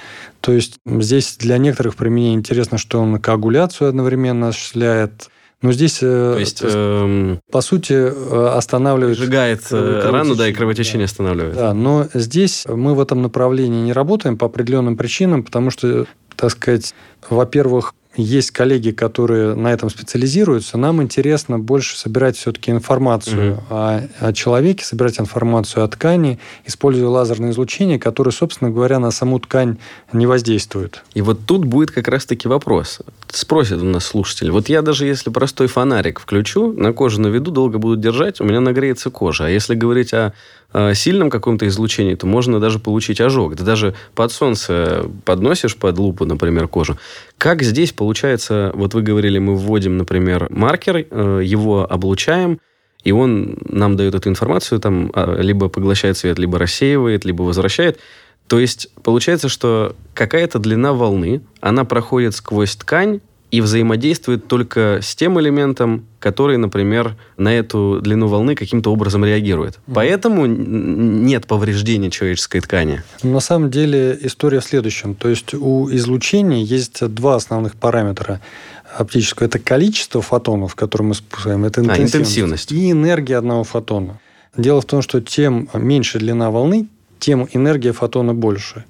[0.42, 5.30] То есть здесь для некоторых применений интересно, что он коагуляцию одновременно осуществляет,
[5.64, 9.18] но здесь, э, То есть, э, по сути, э, останавливает...
[9.18, 11.12] Сжигает э, рану, да, и кровотечение да.
[11.12, 11.56] останавливает.
[11.56, 16.52] Да, но здесь мы в этом направлении не работаем по определенным причинам, потому что, так
[16.52, 16.94] сказать,
[17.30, 20.78] во-первых, есть коллеги, которые на этом специализируются.
[20.78, 23.64] Нам интересно больше собирать все-таки информацию угу.
[23.70, 29.40] о, о человеке, собирать информацию о ткани, используя лазерное излучение, которое, собственно говоря, на саму
[29.40, 29.78] ткань
[30.12, 31.04] не воздействует.
[31.14, 33.00] И вот тут будет как раз-таки вопрос.
[33.30, 34.52] Спросит у нас слушатель.
[34.52, 38.60] Вот я даже если простой фонарик включу, на кожу наведу, долго буду держать, у меня
[38.60, 39.46] нагреется кожа.
[39.46, 40.34] А если говорить о
[40.94, 43.56] сильном каком-то излучении, то можно даже получить ожог.
[43.56, 46.98] Ты даже под солнце подносишь под лупу, например, кожу.
[47.38, 52.60] Как здесь получается, вот вы говорили, мы вводим, например, маркер, э, его облучаем,
[53.04, 58.00] и он нам дает эту информацию, там, а, либо поглощает свет, либо рассеивает, либо возвращает.
[58.48, 63.20] То есть получается, что какая-то длина волны, она проходит сквозь ткань,
[63.54, 69.76] и взаимодействует только с тем элементом, который, например, на эту длину волны каким-то образом реагирует.
[69.76, 69.94] Mm.
[69.94, 73.04] Поэтому нет повреждения человеческой ткани.
[73.22, 75.14] На самом деле история в следующем.
[75.14, 78.42] То есть у излучения есть два основных параметра
[78.98, 79.46] оптического.
[79.46, 82.72] Это количество фотонов, которые мы спускаем, это интенсивность, а, интенсивность.
[82.72, 84.20] и энергия одного фотона.
[84.58, 86.88] Дело в том, что тем меньше длина волны,
[87.20, 88.84] тем энергия фотона больше.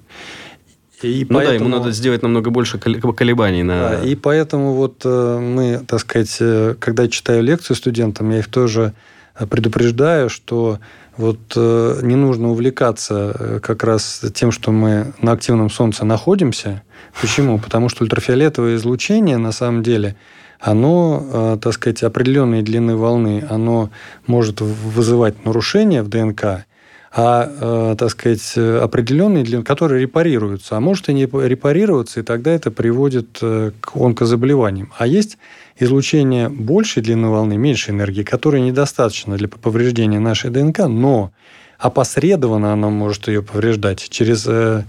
[1.04, 3.62] И ну поэтому, да, ему надо сделать намного больше колебаний.
[3.62, 3.90] На...
[3.90, 8.48] Да, и поэтому вот э, мы, так сказать, э, когда читаю лекции студентам, я их
[8.48, 8.94] тоже
[9.38, 10.78] э, предупреждаю, что
[11.16, 16.82] вот не нужно увлекаться как раз тем, что мы на активном солнце находимся.
[17.20, 17.60] Почему?
[17.60, 20.16] Потому что ультрафиолетовое излучение, на самом деле,
[20.58, 23.90] оно, так сказать, определенной длины волны, оно
[24.26, 26.64] может вызывать нарушения в ДНК,
[27.16, 27.48] а,
[27.92, 30.76] э, так сказать, определенные, для, которые репарируются.
[30.76, 34.92] А может и не репарироваться, и тогда это приводит э, к онкозаболеваниям.
[34.98, 35.38] А есть
[35.78, 41.30] излучение большей длины волны, меньшей энергии, которое недостаточно для повреждения нашей ДНК, но
[41.78, 44.84] опосредованно оно может ее повреждать через э,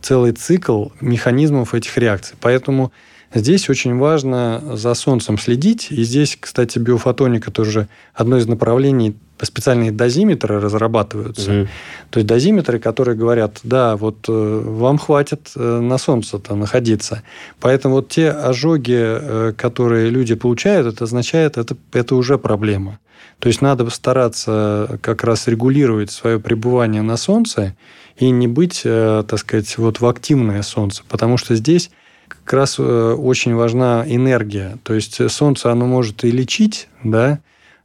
[0.00, 2.36] целый цикл механизмов этих реакций.
[2.40, 2.90] Поэтому
[3.34, 5.88] Здесь очень важно за солнцем следить.
[5.90, 11.60] И здесь, кстати, биофотоника тоже одно из направлений специальные дозиметры разрабатываются.
[11.62, 11.68] Угу.
[12.10, 14.32] То есть дозиметры, которые говорят, да, вот э,
[14.64, 17.22] вам хватит э, на солнце-то находиться.
[17.60, 22.98] Поэтому вот те ожоги, э, которые люди получают, это означает, это, это уже проблема.
[23.38, 27.76] То есть надо стараться как раз регулировать свое пребывание на солнце
[28.16, 31.90] и не быть, так сказать, вот в активное солнце, потому что здесь
[32.28, 34.78] как раз очень важна энергия.
[34.84, 37.40] То есть солнце, оно может и лечить, да,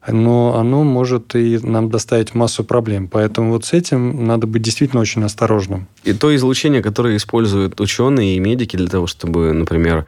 [0.08, 3.08] но оно может и нам доставить массу проблем.
[3.08, 5.88] Поэтому вот с этим надо быть действительно очень осторожным.
[6.04, 10.08] И то излучение, которое используют ученые и медики для того, чтобы, например,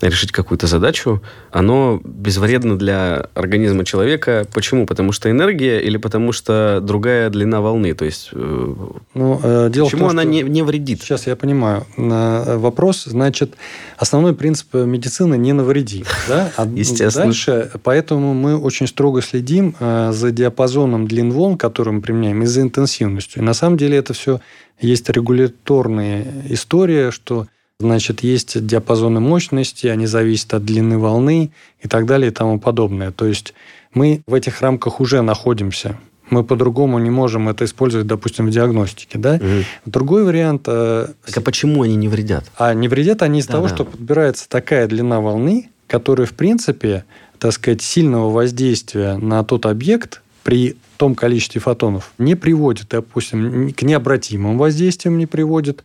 [0.00, 4.46] решить какую-то задачу, оно безвредно для организма человека.
[4.52, 4.86] Почему?
[4.86, 7.94] Потому что энергия или потому что другая длина волны?
[7.94, 8.74] То есть, э,
[9.14, 11.02] ну, э, дело почему в том, она не, не вредит?
[11.02, 11.86] Сейчас я понимаю.
[11.96, 13.54] Э, вопрос, значит,
[13.96, 16.04] основной принцип медицины не навреди.
[16.28, 16.50] Да?
[16.56, 17.26] А Естественно.
[17.26, 22.62] Дальше, поэтому мы очень строго следим за диапазоном длин волн, которые мы применяем, и за
[22.62, 23.42] интенсивностью.
[23.42, 24.40] И на самом деле это все
[24.80, 27.46] есть регуляторная история, что
[27.80, 33.10] Значит, есть диапазоны мощности, они зависят от длины волны и так далее и тому подобное.
[33.10, 33.52] То есть
[33.92, 35.98] мы в этих рамках уже находимся.
[36.30, 39.18] Мы по-другому не можем это использовать, допустим, в диагностике.
[39.18, 39.34] Да?
[39.34, 39.64] Угу.
[39.86, 40.62] Другой вариант...
[40.66, 42.44] Э, так а почему они не вредят?
[42.56, 43.74] А не вредят они из да, того, да.
[43.74, 47.04] что подбирается такая длина волны, которая, в принципе,
[47.38, 53.82] так сказать, сильного воздействия на тот объект при том количестве фотонов не приводит, допустим, к
[53.82, 55.84] необратимым воздействиям не приводит,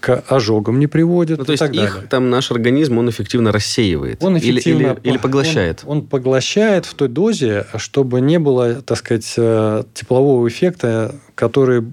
[0.00, 1.38] к ожогам не приводит.
[1.38, 2.08] Ну, то есть их далее.
[2.08, 4.22] там наш организм, он эффективно рассеивает.
[4.22, 5.82] Он эффективно или, или, или поглощает.
[5.84, 11.84] Он, он поглощает в той дозе, чтобы не было, так сказать, э, теплового эффекта, который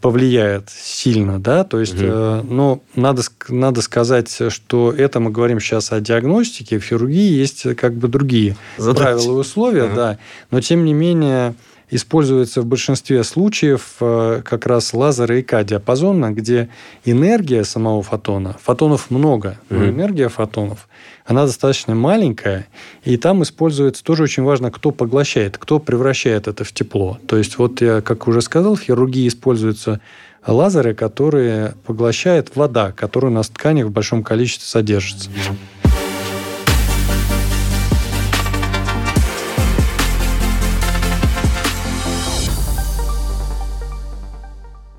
[0.00, 2.04] повлияет сильно, да, то есть, угу.
[2.04, 7.76] э, но надо, надо сказать, что это мы говорим сейчас о диагностике, в хирургии есть
[7.76, 9.02] как бы другие Задачи.
[9.02, 9.94] правила и условия, ага.
[9.94, 10.18] да,
[10.50, 11.54] но тем не менее
[11.90, 16.68] используется в большинстве случаев э, как раз лазеры ИК диапазона, где
[17.04, 19.90] энергия самого фотона, фотонов много, но mm-hmm.
[19.90, 20.88] энергия фотонов,
[21.24, 22.66] она достаточно маленькая,
[23.04, 27.18] и там используется тоже очень важно, кто поглощает, кто превращает это в тепло.
[27.26, 30.00] То есть вот я, как уже сказал, в хирургии используются
[30.46, 35.30] лазеры, которые поглощает вода, которая у нас в тканях в большом количестве содержится.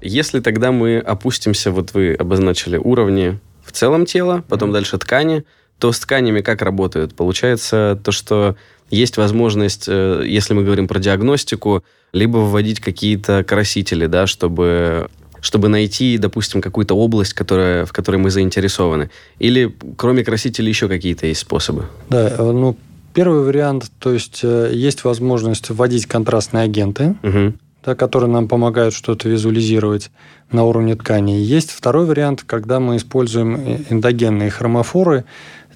[0.01, 4.73] Если тогда мы опустимся, вот вы обозначили уровни в целом тела, потом mm-hmm.
[4.73, 5.43] дальше ткани,
[5.77, 7.15] то с тканями как работают?
[7.15, 8.55] Получается то, что
[8.89, 15.09] есть возможность, э, если мы говорим про диагностику, либо вводить какие-то красители, да, чтобы
[15.41, 19.09] чтобы найти, допустим, какую-то область, которая, в которой мы заинтересованы?
[19.39, 21.85] Или кроме красителей еще какие-то есть способы?
[22.09, 22.75] Да, э, ну,
[23.13, 28.93] первый вариант, то есть э, есть возможность вводить контрастные агенты, угу да, которые нам помогают
[28.93, 30.11] что-то визуализировать
[30.51, 31.31] на уровне ткани.
[31.31, 35.25] Есть второй вариант, когда мы используем эндогенные хромофоры,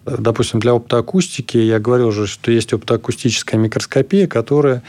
[0.06, 4.84] допустим, для оптоакустики, я говорил уже, что есть оптоакустическая микроскопия, которая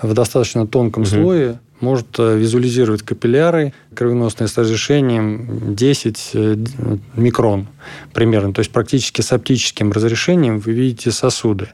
[0.00, 1.10] в достаточно тонком угу.
[1.10, 6.56] слое может э, визуализировать капилляры кровеносные с разрешением 10 э,
[7.16, 7.68] микрон
[8.12, 8.52] примерно.
[8.52, 11.68] То есть практически с оптическим разрешением вы видите сосуды.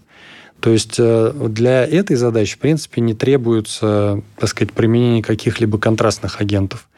[0.60, 6.40] То есть э, для этой задачи, в принципе, не требуется, так сказать, применение каких-либо контрастных
[6.40, 6.88] агентов.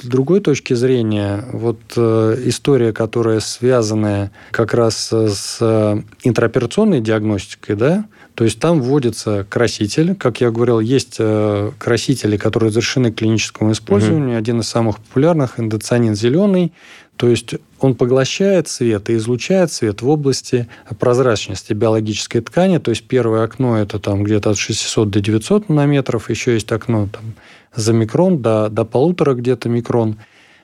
[0.00, 8.04] С другой точки зрения, вот э, история, которая связана как раз с интраоперационной диагностикой, да,
[8.38, 10.14] то есть там вводится краситель.
[10.14, 14.34] Как я говорил, есть э, красители, которые разрешены к клиническому использованию.
[14.34, 14.38] Угу.
[14.38, 16.72] Один из самых популярных– эндоцианин зеленый.
[17.18, 20.68] То есть он поглощает свет и излучает свет в области
[21.00, 22.78] прозрачности биологической ткани.
[22.78, 27.08] То есть первое окно это там где-то от 600 до 900 нанометров, еще есть окно
[27.12, 27.34] там
[27.74, 30.16] за микрон до, до полутора где-то микрон.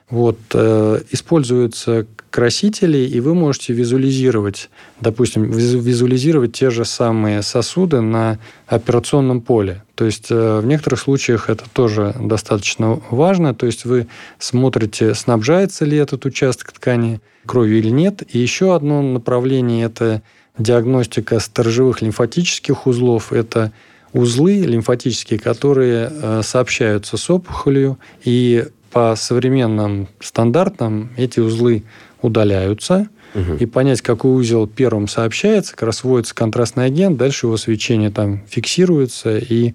[0.09, 4.69] Вот, э, используются красители, и вы можете визуализировать,
[5.01, 8.37] допустим, визуализировать те же самые сосуды на
[8.67, 9.83] операционном поле.
[9.95, 13.55] То есть э, в некоторых случаях это тоже достаточно важно.
[13.55, 18.21] То есть вы смотрите, снабжается ли этот участок ткани кровью или нет.
[18.31, 20.21] И еще одно направление– это
[20.57, 23.33] диагностика сторожевых лимфатических узлов.
[23.33, 23.71] Это
[24.13, 28.65] узлы лимфатические, которые э, сообщаются с опухолью, и
[28.95, 31.83] по современным стандартам эти узлы
[32.21, 33.55] удаляются, угу.
[33.59, 38.43] и понять, какой узел первым сообщается, как раз вводится контрастный агент, дальше его свечение там
[38.47, 39.73] фиксируется, и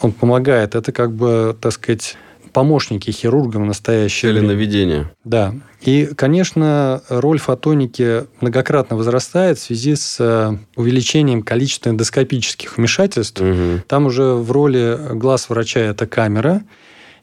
[0.00, 0.74] он помогает.
[0.74, 2.16] Это как бы, так сказать,
[2.52, 4.32] помощники хирургам настоящие.
[4.32, 5.12] Или наведение.
[5.22, 5.54] Да.
[5.82, 13.40] И, конечно, роль фотоники многократно возрастает в связи с э, увеличением количества эндоскопических вмешательств.
[13.40, 13.82] Угу.
[13.86, 16.62] Там уже в роли глаз врача это камера,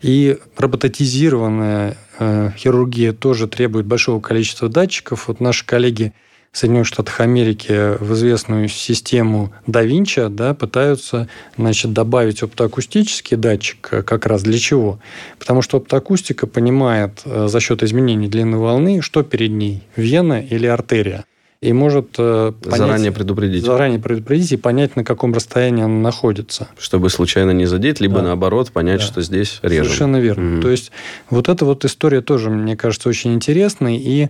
[0.05, 5.27] и робототизированная э, хирургия тоже требует большого количества датчиков.
[5.27, 6.13] Вот наши коллеги
[6.51, 13.89] в Соединенных Штатах Америки в известную систему да Винчи да, пытаются значит, добавить оптоакустический датчик
[13.91, 14.99] э, как раз для чего?
[15.39, 20.67] Потому что оптоакустика понимает э, за счет изменений длины волны, что перед ней– вена или
[20.67, 21.25] артерия
[21.65, 23.65] и может э, понять, заранее предупредить.
[23.65, 26.67] Заранее предупредить и понять, на каком расстоянии он находится.
[26.77, 28.23] Чтобы случайно не задеть, либо да.
[28.23, 29.05] наоборот понять, да.
[29.05, 29.85] что здесь режем.
[29.85, 30.55] Совершенно верно.
[30.55, 30.61] Угу.
[30.61, 30.91] То есть
[31.29, 34.29] вот эта вот история тоже, мне кажется, очень интересной, и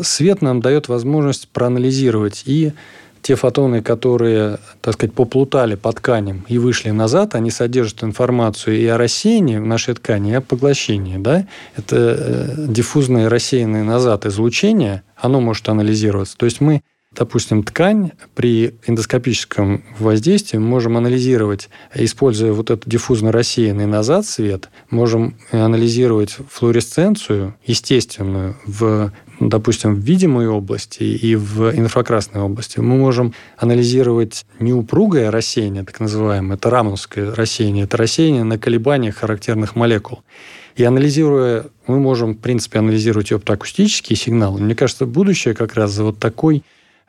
[0.00, 2.72] свет нам дает возможность проанализировать и
[3.22, 8.86] те фотоны, которые, так сказать, поплутали по тканям и вышли назад, они содержат информацию и
[8.86, 11.18] о рассеянии в нашей ткани, и о поглощении.
[11.18, 11.46] Да?
[11.76, 16.36] Это э, диффузное рассеянное назад излучение, оно может анализироваться.
[16.36, 16.82] То есть мы
[17.14, 25.36] допустим, ткань при эндоскопическом воздействии можем анализировать, используя вот этот диффузно рассеянный назад свет, можем
[25.50, 29.12] анализировать флуоресценцию естественную в
[29.48, 36.56] допустим, в видимой области и в инфракрасной области, мы можем анализировать неупругое рассеяние, так называемое,
[36.56, 40.22] это рамновское рассеяние, это рассеяние на колебаниях характерных молекул.
[40.76, 44.60] И анализируя, мы можем, в принципе, анализировать оптоакустические сигналы.
[44.60, 46.62] Мне кажется, будущее как раз за вот такой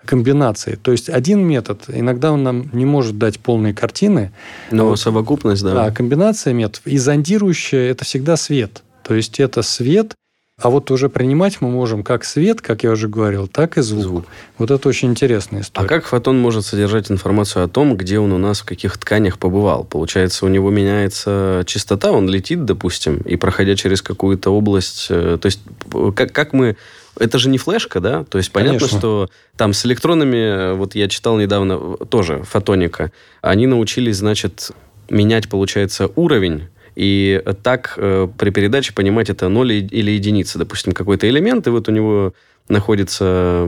[0.05, 0.75] комбинации.
[0.75, 4.31] То есть один метод, иногда он нам не может дать полные картины.
[4.71, 5.73] Но вот, совокупность, да.
[5.73, 6.85] Да, комбинация методов.
[6.85, 8.83] И зондирующая– это всегда свет.
[9.03, 10.13] То есть это свет,
[10.61, 14.03] а вот уже принимать мы можем как свет, как я уже говорил, так и звук.
[14.03, 14.25] звук.
[14.59, 15.85] Вот это очень интересная история.
[15.85, 19.39] А как фотон может содержать информацию о том, где он у нас в каких тканях
[19.39, 19.83] побывал?
[19.83, 25.07] Получается, у него меняется частота, он летит, допустим, и проходя через какую-то область...
[25.09, 25.59] Э, то есть
[26.15, 26.77] как, как мы
[27.19, 28.23] это же не флешка, да?
[28.23, 28.99] То есть понятно, Конечно.
[28.99, 34.71] что там с электронами, вот я читал недавно тоже фотоника, они научились, значит,
[35.09, 40.59] менять, получается, уровень и так э, при передаче понимать, это ноль или единица.
[40.59, 42.33] Допустим, какой-то элемент, и вот у него
[42.69, 43.67] находится...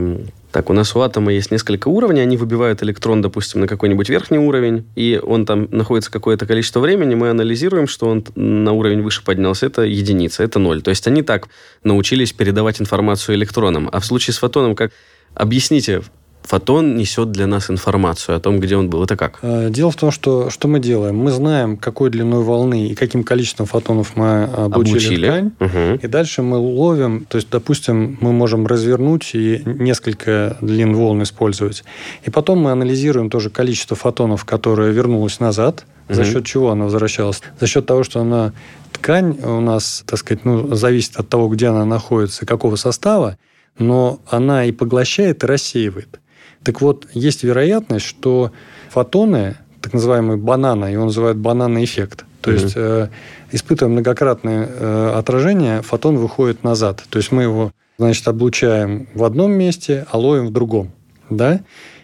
[0.52, 4.38] Так, у нас у атома есть несколько уровней, они выбивают электрон, допустим, на какой-нибудь верхний
[4.38, 9.22] уровень, и он там находится какое-то количество времени, мы анализируем, что он на уровень выше
[9.22, 10.80] поднялся, это единица, это ноль.
[10.80, 11.48] То есть они так
[11.84, 13.90] научились передавать информацию электронам.
[13.92, 14.92] А в случае с фотоном, как...
[15.34, 16.00] Объясните,
[16.46, 19.02] фотон несет для нас информацию о том, где он был.
[19.02, 19.38] Это как?
[19.42, 21.16] Э, дело в том, что что мы делаем?
[21.16, 25.26] Мы знаем, какой длиной волны и каким количеством фотонов мы облучили, облучили.
[25.26, 25.52] ткань.
[25.60, 26.00] Угу.
[26.02, 31.84] И дальше мы ловим, то есть, допустим, мы можем развернуть и несколько длин волн использовать.
[32.24, 36.14] И потом мы анализируем тоже количество фотонов, которое вернулось назад, угу.
[36.14, 37.42] за счет чего она возвращалась.
[37.60, 38.52] За счет того, что она
[38.92, 43.36] ткань у нас, так сказать, ну, зависит от того, где она находится, какого состава,
[43.78, 46.20] но она и поглощает, и рассеивает.
[46.66, 48.50] Так вот, есть вероятность, что
[48.90, 52.58] фотоны, так называемые бананы, его называют бананный эффект, то угу.
[52.58, 53.08] есть э,
[53.52, 57.04] испытывая многократное э, отражение, фотон выходит назад.
[57.08, 60.90] То есть мы его, значит, облучаем в одном месте, а ловим в другом.
[61.30, 61.60] Да?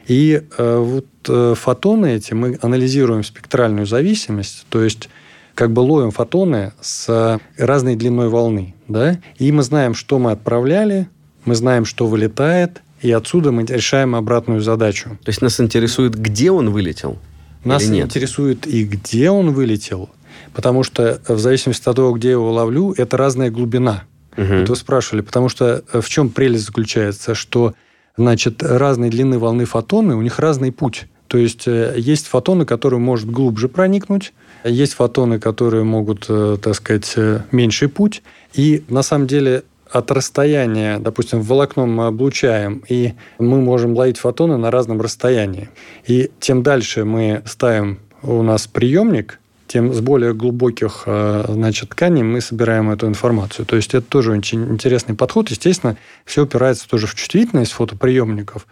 [0.06, 5.08] И э, вот э, фотоны эти мы анализируем спектральную зависимость, то есть
[5.56, 8.76] как бы ловим фотоны с разной длиной волны.
[8.86, 9.18] Да?
[9.38, 11.08] И мы знаем, что мы отправляли,
[11.46, 15.10] мы знаем, что вылетает, и отсюда мы решаем обратную задачу.
[15.24, 17.18] То есть нас интересует, где он вылетел?
[17.64, 18.06] Нас нет?
[18.06, 20.10] интересует и где он вылетел,
[20.54, 24.04] потому что в зависимости от того, где я его ловлю, это разная глубина.
[24.36, 24.42] Угу.
[24.42, 27.74] Это вы спрашивали, потому что в чем прелесть заключается, что
[28.16, 31.06] значит, разной длины волны фотоны, у них разный путь.
[31.28, 34.32] То есть э, есть фотоны, которые может глубже проникнуть,
[34.64, 38.22] есть фотоны, которые могут, э, так сказать, э, меньший путь.
[38.52, 44.56] И на самом деле от расстояния, допустим, волокном мы облучаем, и мы можем ловить фотоны
[44.56, 45.68] на разном расстоянии.
[46.06, 52.22] И тем дальше мы ставим у нас приемник, тем с более глубоких э, значит, тканей
[52.22, 53.64] мы собираем эту информацию.
[53.64, 55.50] То есть это тоже очень интересный подход.
[55.50, 58.66] Естественно, все упирается тоже в чувствительность фотоприемников,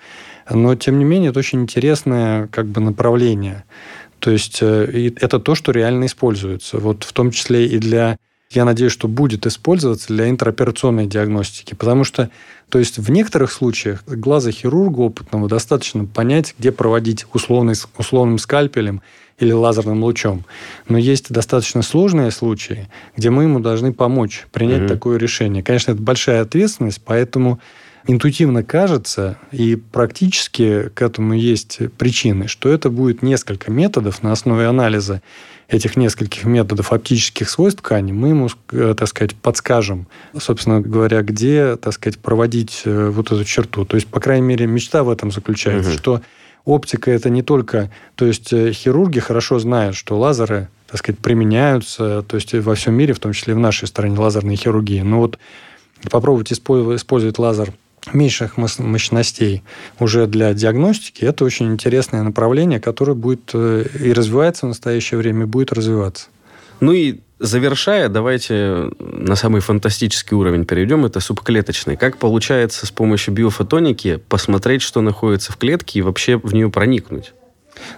[0.51, 3.65] но тем не менее это очень интересное как бы направление.
[4.19, 6.79] То есть э, это то, что реально используется.
[6.79, 8.19] Вот в том числе и для
[8.51, 11.75] я надеюсь, что будет использоваться для интероперационной диагностики.
[11.75, 12.31] Потому что,
[12.69, 19.03] то есть в некоторых случаях глаза хирурга опытного достаточно понять, где проводить условный, условным скальпелем
[19.39, 20.45] или лазерным лучом.
[20.89, 24.89] Но есть достаточно сложные случаи, где мы ему должны помочь принять mm-hmm.
[24.89, 25.63] такое решение.
[25.63, 27.61] Конечно, это большая ответственность, поэтому
[28.07, 34.67] интуитивно кажется, и практически к этому есть причины, что это будет несколько методов на основе
[34.67, 35.23] анализа
[35.69, 41.77] этих нескольких методов оптических свойств ткани, мы ему, э, так сказать, подскажем, собственно говоря, где,
[41.77, 43.85] так сказать, проводить э, вот эту черту.
[43.85, 45.99] То есть, по крайней мере, мечта в этом заключается, угу.
[45.99, 46.23] что
[46.65, 47.91] оптика это не только...
[48.17, 52.95] То есть, э, хирурги хорошо знают, что лазеры так сказать, применяются, то есть во всем
[52.95, 55.03] мире, в том числе и в нашей стране, лазерной хирургии.
[55.03, 55.39] Но вот
[56.11, 57.73] попробовать использовать лазер
[58.13, 59.63] меньших мощностей
[59.99, 65.43] уже для диагностики, это очень интересное направление, которое будет э, и развивается в настоящее время,
[65.43, 66.29] и будет развиваться.
[66.81, 71.05] Ну и завершая, давайте на самый фантастический уровень перейдем.
[71.05, 71.97] Это субклеточный.
[71.97, 77.33] Как получается с помощью биофотоники посмотреть, что находится в клетке и вообще в нее проникнуть?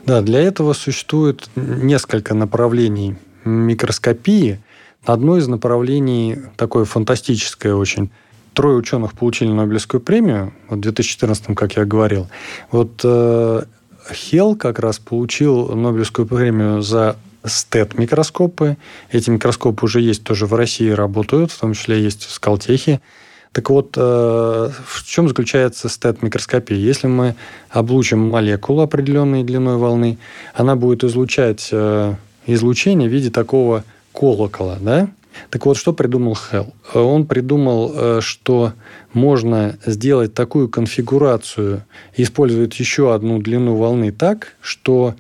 [0.07, 4.61] Да, для этого существует несколько направлений микроскопии.
[5.05, 8.11] Одно из направлений такое фантастическое очень
[8.55, 12.28] трое ученых получили Нобелевскую премию в 2014, как я говорил.
[12.70, 13.62] Вот э,
[14.12, 18.76] Хелл как раз получил Нобелевскую премию за СТЭТ-микроскопы.
[19.11, 23.00] Эти микроскопы уже есть тоже в России, работают, в том числе есть в Скалтехе.
[23.53, 26.76] Так вот, э, в чем заключается стет-микроскопия?
[26.76, 27.34] Если мы
[27.68, 30.18] облучим молекулу определенной длиной волны,
[30.55, 32.14] она будет излучать э,
[32.46, 33.84] излучение в виде такого
[34.14, 35.09] колокола, да?
[35.50, 36.72] Так вот, что придумал Хелл?
[36.94, 38.72] Он придумал, э, что
[39.12, 41.84] можно сделать такую конфигурацию
[42.16, 45.14] использовать еще одну длину волны так, что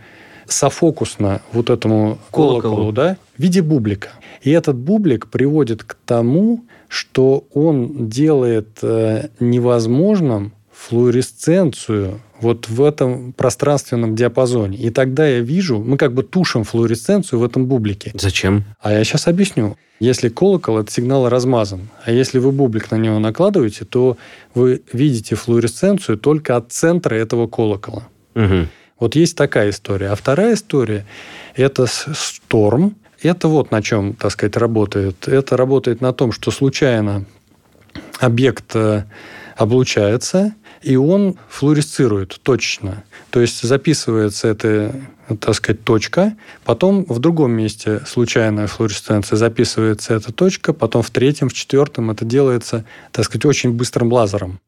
[0.46, 4.10] софокусно вот этому колоколу, колоколу да, в виде бублика.
[4.42, 13.32] И этот бублик приводит к тому, что он делает э, невозможным флуоресценцию вот в этом
[13.32, 14.76] пространственном диапазоне.
[14.76, 18.12] И тогда я вижу, мы как бы тушим флуоресценцию в этом бублике.
[18.14, 18.64] Зачем?
[18.80, 19.76] А я сейчас объясню.
[20.00, 21.88] Если колокол, это сигнал размазан.
[22.04, 24.16] А если вы бублик на него накладываете, то
[24.54, 28.08] вы видите флуоресценцию только от центра этого колокола.
[28.34, 28.66] Угу.
[28.98, 30.08] Вот есть такая история.
[30.08, 31.06] А вторая история–
[31.54, 32.96] это шторм.
[33.22, 35.28] Это вот на чем, так сказать, работает.
[35.28, 37.24] Это работает на том, что случайно
[38.18, 39.04] объект э,
[39.56, 43.04] облучается, и он флуоресцирует точно.
[43.30, 44.94] То есть записывается эта,
[45.40, 51.48] так сказать, точка, потом в другом месте случайная флуоресценция записывается эта точка, потом в третьем,
[51.48, 54.60] в четвертом это делается, так сказать, очень быстрым лазером.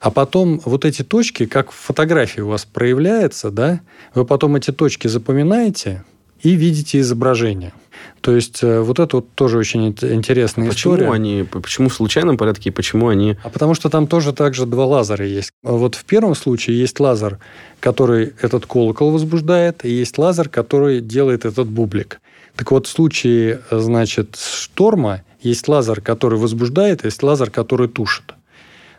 [0.00, 3.80] А потом вот эти точки, как в фотографии у вас проявляется, да,
[4.14, 6.04] вы потом эти точки запоминаете
[6.42, 7.72] и видите изображение.
[8.20, 11.10] То есть э, вот это вот тоже очень интересная почему история.
[11.10, 13.36] Они, почему в случайном порядке и почему они...
[13.42, 15.50] А потому что там тоже также два лазера есть.
[15.62, 17.38] Вот в первом случае есть лазер,
[17.80, 22.20] который этот колокол возбуждает, и есть лазер, который делает этот бублик.
[22.56, 28.34] Так вот, в случае, значит, шторма есть лазер, который возбуждает, есть лазер, который тушит.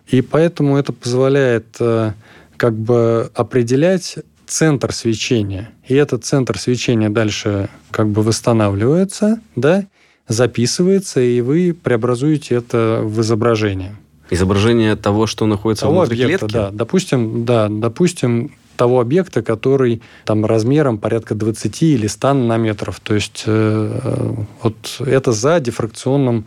[0.07, 2.11] И поэтому это позволяет э,
[2.57, 4.17] как бы определять
[4.53, 5.71] центр свечения.
[5.87, 9.85] И этот центр свечения дальше как бы восстанавливается, да,
[10.27, 13.95] записывается, и вы преобразуете это в изображение.
[14.29, 16.53] Изображение того, что находится того внутри объекта, клетки?
[16.53, 22.99] Да, допустим, да, допустим, того объекта, который там размером порядка 20 или 100 нанометров.
[22.99, 26.45] То есть э, вот это за дифракционным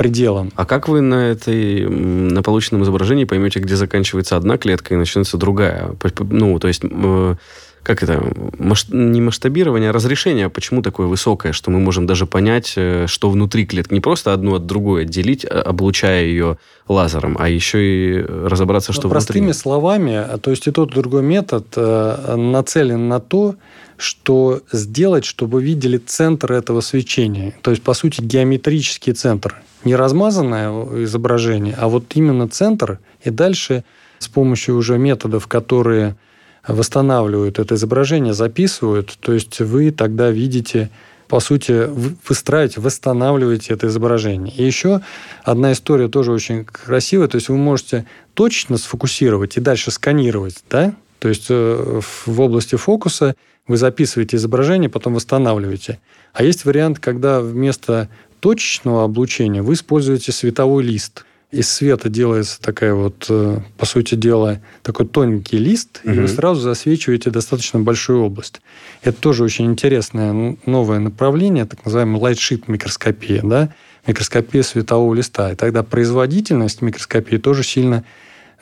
[0.00, 0.50] пределом.
[0.56, 5.36] А как вы на этой, на полученном изображении поймете, где заканчивается одна клетка и начинается
[5.36, 5.94] другая?
[6.20, 6.82] Ну, то есть,
[7.82, 8.22] как это,
[8.58, 8.88] масш...
[8.90, 13.66] не масштабирование, а разрешение, почему такое высокое, что мы можем даже понять, э, что внутри
[13.66, 16.58] клетки, не просто одну от другой отделить, а, облучая ее
[16.88, 19.26] лазером, а еще и разобраться, что ну, внутри.
[19.26, 23.56] Простыми словами, то есть и тот, и другой метод э, нацелен на то,
[23.96, 27.54] что сделать, чтобы видели центр этого свечения.
[27.62, 29.62] То есть, по сути, геометрический центр.
[29.84, 32.98] Не размазанное изображение, а вот именно центр.
[33.22, 33.84] И дальше
[34.18, 36.16] с помощью уже методов, которые
[36.66, 40.90] восстанавливают это изображение, записывают, то есть вы тогда видите
[41.30, 41.86] по сути,
[42.28, 44.52] выстраиваете, восстанавливаете это изображение.
[44.52, 45.00] И еще
[45.44, 47.28] одна история тоже очень красивая.
[47.28, 48.04] То есть вы можете
[48.34, 50.92] точно сфокусировать и дальше сканировать, да?
[51.20, 53.36] То есть э, в области фокуса
[53.68, 56.00] вы записываете изображение, потом восстанавливаете.
[56.32, 58.08] А есть вариант, когда вместо
[58.40, 61.24] точечного облучения вы используете световой лист.
[61.50, 66.12] Из света делается такая вот, э, по сути дела, такой тоненький лист, угу.
[66.12, 68.60] и вы сразу засвечиваете достаточно большую область.
[69.02, 73.74] Это тоже очень интересное новое направление, так называемая light микроскопия, да?
[74.06, 75.52] микроскопия светового листа.
[75.52, 78.04] И тогда производительность микроскопии тоже сильно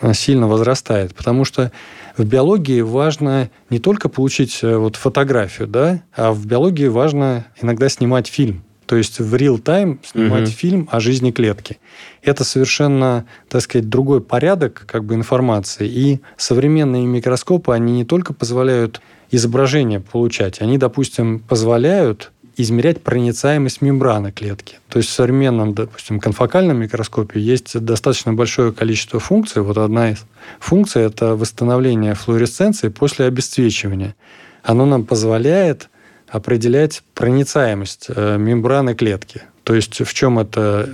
[0.00, 1.72] Э, сильно возрастает, потому что
[2.16, 7.88] в биологии важно не только получить э, вот фотографию, да, а в биологии важно иногда
[7.88, 8.62] снимать фильм.
[8.88, 10.50] То есть в real-time снимать угу.
[10.50, 11.76] фильм о жизни клетки.
[12.22, 15.86] Это совершенно, так сказать, другой порядок как бы информации.
[15.86, 24.32] И современные микроскопы, они не только позволяют изображение получать, они, допустим, позволяют измерять проницаемость мембраны
[24.32, 24.78] клетки.
[24.88, 29.60] То есть в современном, допустим, конфокальном микроскопе есть достаточно большое количество функций.
[29.60, 30.24] Вот одна из
[30.60, 34.16] функций– это восстановление флуоресценции после обесцвечивания.
[34.62, 35.90] Оно нам позволяет
[36.28, 39.42] определять проницаемость э, мембраны клетки.
[39.64, 40.88] То есть в чем эта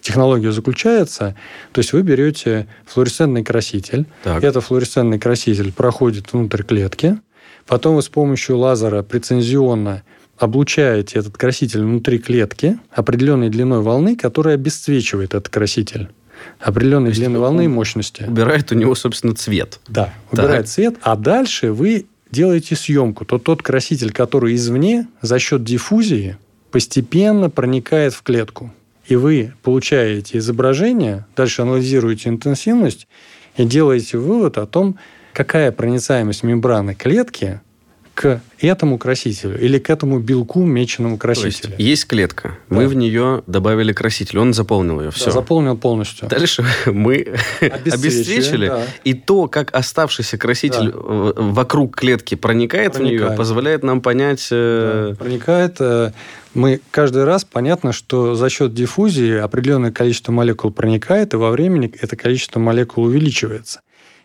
[0.00, 1.34] технология заключается?
[1.72, 4.44] То есть вы берете флуоресцентный краситель, так.
[4.44, 7.18] этот флуоресцентный краситель проходит внутрь клетки,
[7.66, 10.02] потом вы с помощью лазера прецензионно
[10.38, 16.08] облучаете этот краситель внутри клетки определенной длиной волны, которая обесцвечивает этот краситель
[16.60, 18.24] определенной длины волны и мощности.
[18.26, 19.80] Убирает у него, собственно, цвет.
[19.88, 20.68] Да, убирает так.
[20.68, 23.24] цвет, а дальше вы делаете съемку.
[23.24, 26.36] То тот краситель, который извне, за счет диффузии
[26.70, 28.72] постепенно проникает в клетку.
[29.06, 33.06] И вы получаете изображение, дальше анализируете интенсивность
[33.56, 34.96] и делаете вывод о том,
[35.32, 37.60] какая проницаемость мембраны клетки
[38.14, 41.72] к этому красителю или к этому белку меченому красителю.
[41.72, 42.76] То есть, есть клетка, да.
[42.76, 45.26] мы в нее добавили краситель, он заполнил ее, все.
[45.26, 46.28] Да, заполнил полностью.
[46.28, 48.84] Дальше мы обесцвечили, да.
[49.04, 50.98] и то, как оставшийся краситель да.
[51.00, 54.48] вокруг клетки проникает, проникает в нее, позволяет нам понять...
[54.50, 55.76] Э, да, проникает.
[55.80, 56.12] Э,
[56.54, 61.92] мы каждый раз, понятно, что за счет диффузии определенное количество молекул проникает, и во времени
[62.00, 63.80] это количество молекул увеличивается.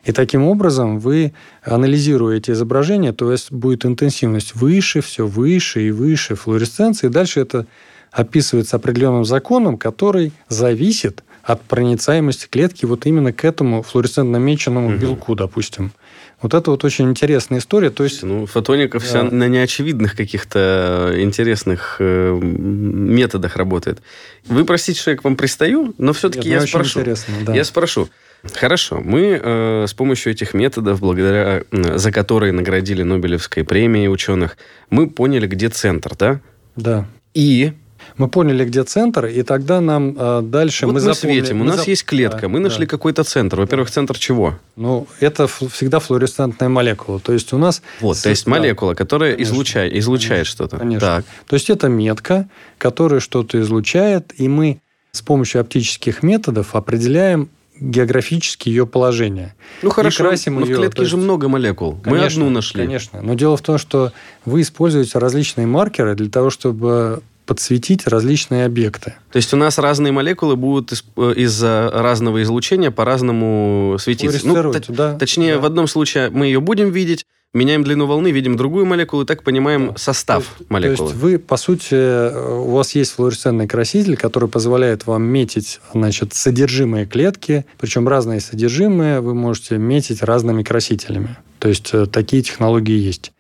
[0.08, 1.34] И таким образом вы,
[1.64, 7.08] анализируете изображение, то есть будет интенсивность выше, все выше и выше флуоресценции.
[7.08, 7.66] И дальше это
[8.14, 14.98] описывается определенным законом, который зависит от проницаемости клетки вот именно к этому флуоресцентно меченному угу.
[14.98, 15.92] белку, допустим.
[16.42, 17.90] Вот это вот очень интересная история.
[17.90, 19.06] То есть, ну, фотоника да.
[19.06, 24.00] вся на неочевидных каких-то интересных э, методах работает.
[24.46, 27.02] Вы простите, что я к вам пристаю, но все-таки Нет, я спрошу.
[27.46, 27.54] Да.
[27.54, 28.08] Я спрошу.
[28.54, 34.58] Хорошо, мы э, с помощью этих методов, благодаря э, за которые наградили Нобелевской премией ученых,
[34.90, 36.40] мы поняли, где центр, да?
[36.76, 37.06] Да.
[37.34, 37.74] И
[38.16, 41.42] мы поняли, где центр, и тогда нам э, дальше вот мы, мы запомнили...
[41.42, 41.62] светим.
[41.62, 41.88] У нас зап...
[41.88, 42.42] есть клетка.
[42.42, 42.90] Да, мы нашли да.
[42.90, 43.60] какой-то центр.
[43.60, 44.58] Во-первых, центр чего?
[44.76, 47.20] Ну, это всегда флуоресцентная молекула.
[47.20, 47.82] То есть у нас...
[48.00, 48.52] Вот, то есть да.
[48.52, 50.78] молекула, которая конечно, излучает, излучает конечно, что-то.
[50.78, 51.00] Конечно.
[51.00, 51.26] Так.
[51.48, 54.80] То есть это метка, которая что-то излучает, и мы
[55.12, 57.50] с помощью оптических методов определяем
[57.80, 59.56] географически ее положение.
[59.82, 61.12] Ну хорошо, красим но ее, в клетке есть...
[61.12, 61.98] же много молекул.
[62.04, 62.84] Конечно, Мы одну нашли.
[62.84, 64.12] Конечно, но дело в том, что
[64.46, 69.16] вы используете различные маркеры для того, чтобы подсветить различные объекты.
[69.32, 74.46] То есть у нас разные молекулы будут э, из-за разного излучения по-разному светиться.
[74.46, 75.62] Ну, да, точнее, да.
[75.62, 77.26] в одном случае мы ее будем видеть,
[77.58, 80.98] меняем длину волны, видим другую молекулу и так понимаем состав то есть, молекулы.
[80.98, 86.34] То есть вы, по сути, у вас есть флуоресцентный краситель, который позволяет вам метить значит,
[86.34, 91.36] содержимое клетки, причем разные содержимые вы можете метить разными красителями.
[91.60, 93.32] То есть э, такие технологии есть.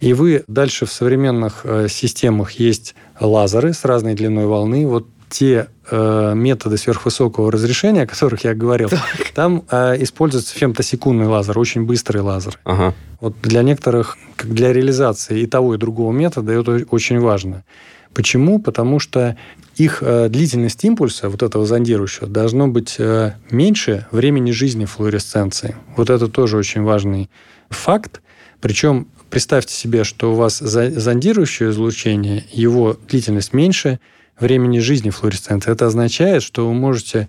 [0.00, 4.86] И вы дальше в современных э, системах есть лазеры с разной длиной волны.
[4.86, 9.00] Вот те э, методы сверхвысокого разрешения, о которых я говорил, так.
[9.34, 12.58] там э, используется фемтосекундный лазер, очень быстрый лазер.
[12.64, 12.94] Ага.
[13.20, 17.64] Вот для некоторых, как для реализации и того, и другого метода, это очень важно.
[18.12, 18.58] Почему?
[18.60, 19.36] Потому что
[19.76, 25.76] их э, длительность импульса, вот этого зондирующего, должно быть э, меньше времени жизни флуоресценции.
[25.96, 27.30] Вот это тоже очень важный
[27.70, 28.20] факт.
[28.60, 34.00] Причем Представьте себе, что у вас зондирующее излучение, его длительность меньше
[34.40, 35.70] времени жизни флуоресценции.
[35.70, 37.28] Это означает, что вы можете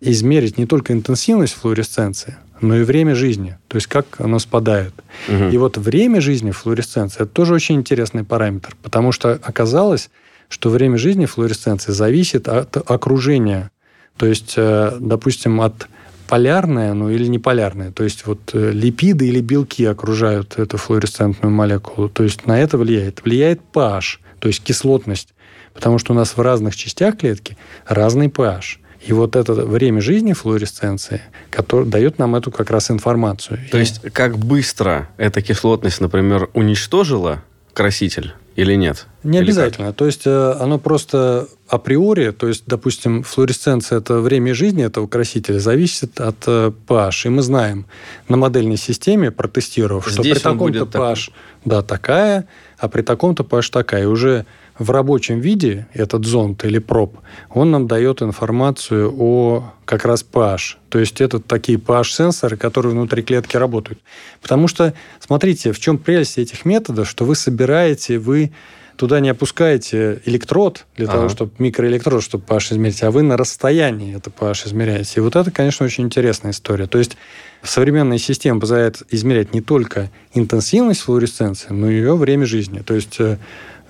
[0.00, 4.94] измерить не только интенсивность флуоресценции, но и время жизни, то есть как оно спадает.
[5.28, 5.48] Угу.
[5.50, 10.10] И вот время жизни флуоресценции– это тоже очень интересный параметр, потому что оказалось,
[10.48, 13.70] что время жизни флуоресценции зависит от окружения.
[14.16, 15.88] То есть, э, допустим, от
[16.28, 17.90] полярная, ну или не полярная.
[17.90, 22.08] То есть вот э, липиды или белки окружают эту флуоресцентную молекулу.
[22.08, 23.22] То есть на это влияет.
[23.24, 25.31] Влияет pH, то есть кислотность.
[25.74, 27.56] Потому что у нас в разных частях клетки
[27.86, 28.78] разный pH.
[29.06, 33.58] И вот это время жизни флуоресценции, который дает нам эту как раз информацию.
[33.70, 37.42] То есть как быстро эта кислотность, например, уничтожила
[37.72, 39.06] краситель или нет?
[39.24, 39.88] Не или обязательно.
[39.88, 39.96] Как?
[39.96, 45.58] То есть э, оно просто априори, то есть, допустим, флуоресценция– это время жизни этого красителя,
[45.58, 47.10] зависит от pH.
[47.24, 47.86] Э, И мы знаем
[48.28, 51.18] на модельной системе, протестировав, Здесь что при таком-то pH так...
[51.64, 52.46] да, такая,
[52.78, 54.02] а при таком-то pH такая.
[54.02, 54.44] И уже
[54.82, 57.18] в рабочем виде этот зонд или проб,
[57.50, 60.76] он нам дает информацию о как раз pH.
[60.88, 64.00] То есть это такие pH-сенсоры, которые внутри клетки работают.
[64.40, 68.52] Потому что, смотрите, в чем прелесть этих методов, что вы собираете, вы
[68.96, 71.16] туда не опускаете электрод для ага.
[71.16, 75.14] того, чтобы микроэлектрод, чтобы pH измерить, а вы на расстоянии это pH измеряете.
[75.16, 76.86] И вот это, конечно, очень интересная история.
[76.86, 77.16] То есть
[77.62, 82.80] современная система позволяет измерять не только интенсивность флуоресценции, но и ее время жизни.
[82.80, 83.38] То есть э,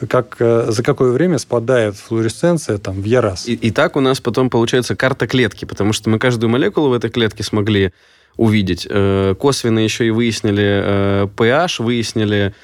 [0.07, 3.47] как, э, за какое время спадает флуоресценция там, в ярас.
[3.49, 6.93] И, и так у нас потом получается карта клетки, потому что мы каждую молекулу в
[6.93, 7.93] этой клетке смогли
[8.37, 8.87] увидеть.
[8.89, 12.55] Э, косвенно еще и выяснили pH, выяснили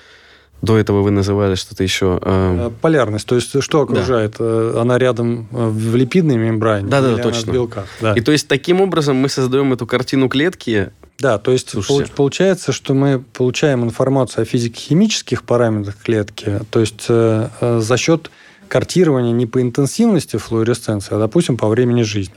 [0.60, 2.18] до этого вы называли что-то еще...
[2.20, 2.70] Э...
[2.80, 4.36] Полярность, то есть что окружает?
[4.38, 4.80] Да.
[4.80, 6.88] Она рядом в липидной мембране?
[6.88, 7.52] Да, да, точно.
[7.52, 7.86] в белках?
[8.00, 8.14] Да.
[8.14, 12.12] И то есть таким образом мы создаем эту картину клетки, да, то есть Слушайте.
[12.14, 18.30] получается, что мы получаем информацию о физико-химических параметрах клетки, то есть э, э, за счет
[18.68, 22.36] картирования не по интенсивности флуоресценции, а, допустим, по времени жизни.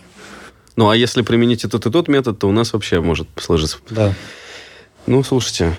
[0.75, 3.77] Ну, а если применить и тот, и тот метод, то у нас вообще может сложиться.
[3.89, 4.15] Да.
[5.05, 5.77] Ну, слушайте,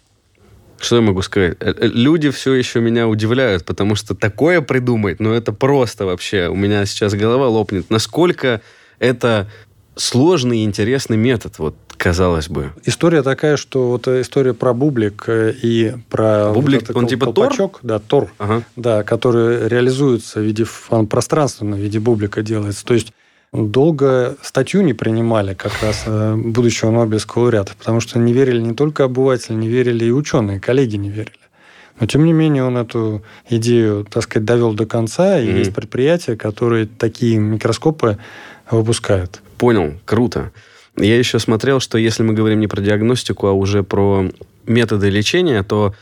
[0.78, 1.56] что я могу сказать?
[1.60, 6.48] Э, э, люди все еще меня удивляют, потому что такое придумать, ну, это просто вообще,
[6.48, 7.90] у меня сейчас голова лопнет.
[7.90, 8.62] Насколько
[9.00, 9.50] это
[9.96, 12.72] сложный и интересный метод, вот казалось бы.
[12.84, 17.78] История такая, что вот история про бублик э, и про бублик, вот он типа колпачок,
[17.78, 17.80] Тор?
[17.84, 18.64] да, Тор, ага.
[18.74, 22.84] да, который реализуется в виде он пространственно в виде бублика делается.
[22.84, 23.12] То есть
[23.52, 28.74] долго статью не принимали как раз э, будущего Нобелевского лауреата, потому что не верили не
[28.74, 31.38] только обыватели, не верили и ученые, коллеги не верили.
[32.00, 35.58] Но, тем не менее, он эту идею, так сказать, довел до конца, и mm-hmm.
[35.58, 38.18] есть предприятия, которые такие микроскопы
[38.68, 39.40] выпускают.
[39.56, 40.50] Понял, круто.
[40.96, 44.30] Я еще смотрел, что если мы говорим не про диагностику, а уже про
[44.66, 45.94] методы лечения, то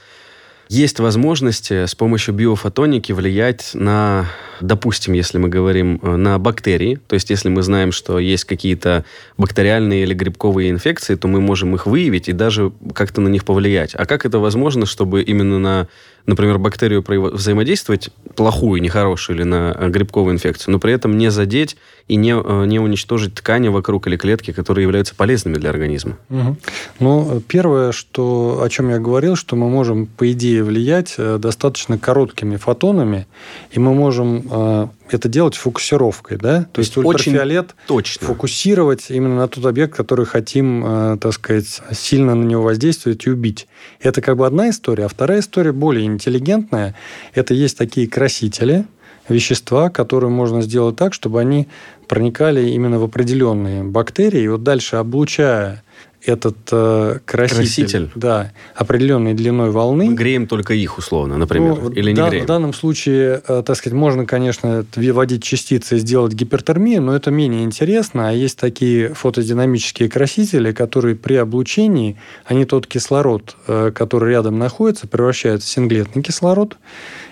[0.70, 4.26] есть возможности с помощью биофотоники влиять на,
[4.60, 9.04] допустим, если мы говорим э, на бактерии, то есть если мы знаем, что есть какие-то
[9.36, 13.96] бактериальные или грибковые инфекции, то мы можем их выявить и даже как-то на них повлиять.
[13.96, 15.88] А как это возможно, чтобы именно на
[16.26, 21.76] например, бактерию взаимодействовать, плохую, нехорошую или на э, грибковую инфекцию, но при этом не задеть
[22.10, 26.18] и не, э, не уничтожить ткани вокруг или клетки, которые являются полезными для организма.
[26.28, 26.56] Угу.
[26.98, 31.98] Ну, первое, что, о чем я говорил, что мы можем, по идее, влиять э, достаточно
[31.98, 33.26] короткими фотонами,
[33.70, 36.66] и мы можем это делать фокусировкой, да?
[36.72, 38.26] То есть ультрафиолет точно.
[38.26, 43.30] фокусировать именно на тот объект, который хотим, э, так сказать, сильно на него воздействовать и
[43.30, 43.66] убить.
[44.00, 45.06] Это как бы одна история.
[45.06, 46.94] А вторая история более интеллигентная.
[47.34, 48.86] Это есть такие красители,
[49.30, 51.68] вещества, которые можно сделать так, чтобы они
[52.08, 54.42] проникали именно в определенные бактерии.
[54.42, 55.82] И вот дальше, облучая
[56.24, 60.06] этот э, краситель, краситель, да, определенной длиной волны.
[60.06, 62.44] Мы греем только их условно, например, ну, или не да, греем?
[62.44, 67.30] В данном случае, э, так сказать, можно, конечно, вводить частицы и сделать гипертермию, но это
[67.30, 68.28] менее интересно.
[68.28, 75.08] А есть такие фотодинамические красители, которые при облучении, они тот кислород, э, который рядом находится,
[75.08, 76.76] превращают в синглетный кислород.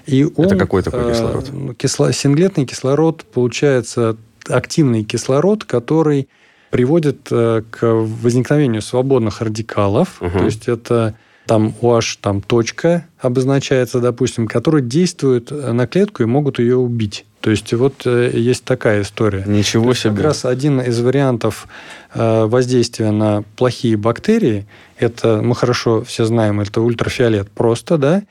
[0.06, 1.50] И он, это какой такой э, кислород?
[1.52, 4.16] Э, кисло, синглетный кислород получается
[4.48, 6.28] активный кислород, который
[6.70, 10.20] приводит э, к возникновению свободных радикалов.
[10.20, 10.38] Угу.
[10.38, 11.14] То есть это
[11.46, 17.24] там OH там точка обозначается, допустим, которые действуют на клетку и могут ее убить.
[17.40, 19.44] То есть вот э, есть такая история.
[19.46, 20.14] Ничего себе.
[20.16, 21.68] Как раз один из вариантов
[22.12, 24.66] э, воздействия на плохие бактерии,
[24.98, 28.22] это мы хорошо все знаем, это ультрафиолет просто, да,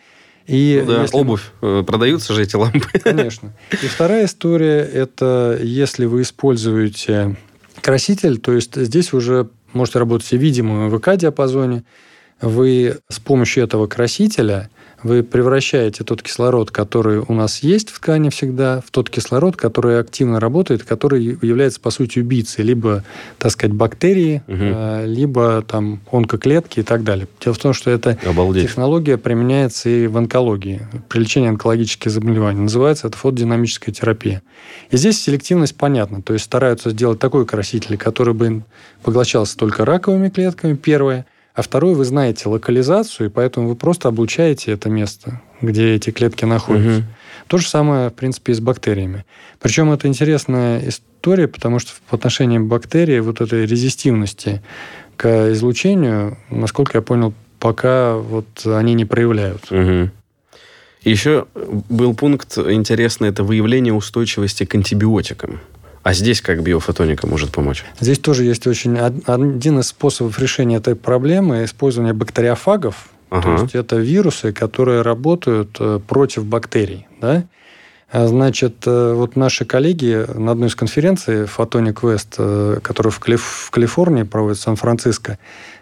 [0.46, 1.18] и ну, да, если...
[1.18, 1.52] обувь.
[1.60, 3.00] Продаются же эти лампы.
[3.04, 3.54] Конечно.
[3.72, 7.36] И вторая история– это если вы используете
[7.88, 11.86] краситель, то есть здесь уже можете работать в видимом ВК-диапазоне.
[12.42, 14.70] Вы с помощью этого красителя
[15.04, 20.00] вы превращаете тот кислород, который у нас есть в ткани всегда, в тот кислород, который
[20.00, 23.04] активно работает, который является, по сути, убийцей либо,
[23.38, 25.06] так сказать, бактерии, угу.
[25.06, 27.28] либо там онкоклетки и так далее.
[27.44, 28.64] Дело в том, что эта Обалдеть.
[28.64, 32.62] технология применяется и в онкологии, при лечении онкологических заболеваний.
[32.62, 34.42] Называется это фотодинамическая терапия.
[34.90, 36.22] И здесь селективность понятна.
[36.22, 38.64] То есть стараются сделать такой краситель, который бы
[39.04, 41.26] поглощался только раковыми клетками, первое–
[41.58, 46.46] а второе, вы знаете локализацию, и поэтому вы просто облучаете это место, где эти клетки
[46.46, 47.00] находятся.
[47.00, 47.06] Угу.
[47.48, 49.26] То же самое, в принципе, и с бактериями.
[49.60, 54.62] Причем это интересная история, потому что в отношении бактерий вот этой резистивности
[55.16, 59.72] к излучению, насколько я понял, пока вот они не проявляют.
[59.72, 60.12] Угу.
[61.06, 65.60] Еще был пункт интересный, это выявление устойчивости к антибиотикам.
[66.08, 67.84] А здесь как биофотоника может помочь?
[68.00, 73.10] Здесь тоже есть очень один из способов решения этой проблемы использование бактериофагов.
[73.30, 73.58] Ага.
[73.58, 77.08] То есть это вирусы, которые работают э, против бактерий.
[77.20, 77.44] Да?
[78.10, 83.20] А, значит, э, вот наши коллеги на одной из конференций Photonic West, э, которая в,
[83.20, 83.44] Калиф...
[83.44, 85.40] в Калифорнии проводится, в Сан-Франциско,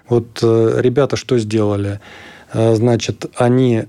[0.10, 2.00] вот ребята что сделали?
[2.52, 3.84] Значит, они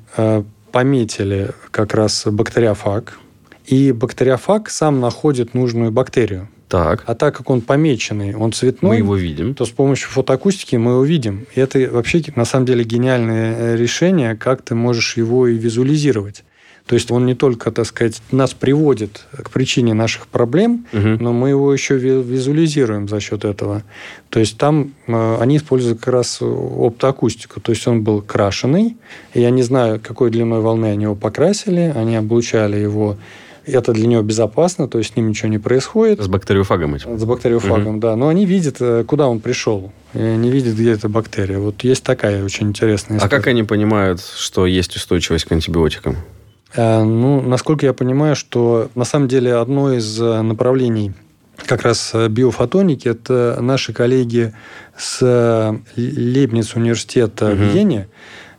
[0.70, 3.18] пометили как раз бактериофаг,
[3.66, 6.48] и бактериофаг сам находит нужную бактерию.
[6.68, 7.04] Так.
[7.06, 9.54] А так как он помеченный, он цветной, мы его видим.
[9.54, 11.46] то с помощью фотоакустики мы его видим.
[11.54, 16.42] И это вообще на самом деле гениальное э, решение, как ты можешь его и визуализировать.
[16.86, 21.16] То есть он не только, так сказать, нас приводит к причине наших проблем, угу.
[21.20, 23.82] но мы его еще визуализируем за счет этого.
[24.30, 27.60] То есть там э, они используют как раз оптоакустику.
[27.60, 28.96] То есть он был крашеный.
[29.34, 31.92] Я не знаю, какой длиной волны они его покрасили.
[31.94, 33.16] Они облучали его
[33.66, 36.22] это для него безопасно, то есть с ним ничего не происходит.
[36.22, 37.18] С бактериофагом этим?
[37.18, 38.00] С бактериофагом, угу.
[38.00, 38.16] да.
[38.16, 39.92] Но они видят, э, куда он пришел.
[40.14, 41.58] Они видят, где эта бактерия.
[41.58, 43.34] Вот есть такая очень интересная история.
[43.34, 46.16] А как они понимают, что есть устойчивость к антибиотикам?
[46.76, 51.12] А, ну, насколько я понимаю, что на самом деле одно из э, направлений
[51.66, 54.52] как раз биофотоники, это наши коллеги
[54.96, 57.56] с Лейбниц университета угу.
[57.56, 58.08] в Вене,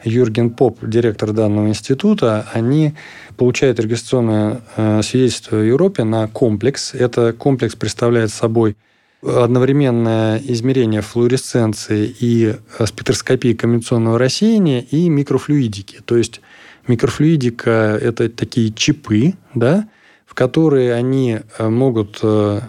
[0.04, 2.94] Юрген Поп, директор данного института, они
[3.36, 6.94] получают регистрационное э, свидетельство в Европе на комплекс.
[6.94, 8.78] Это комплекс представляет собой
[9.24, 16.00] одновременное измерение флуоресценции и э, спектроскопии комбинационного рассеяния и микрофлюидики.
[16.06, 16.42] То есть
[16.88, 19.88] микрофлюидика– это такие чипы, да,
[20.26, 22.62] в которые они э, могут, то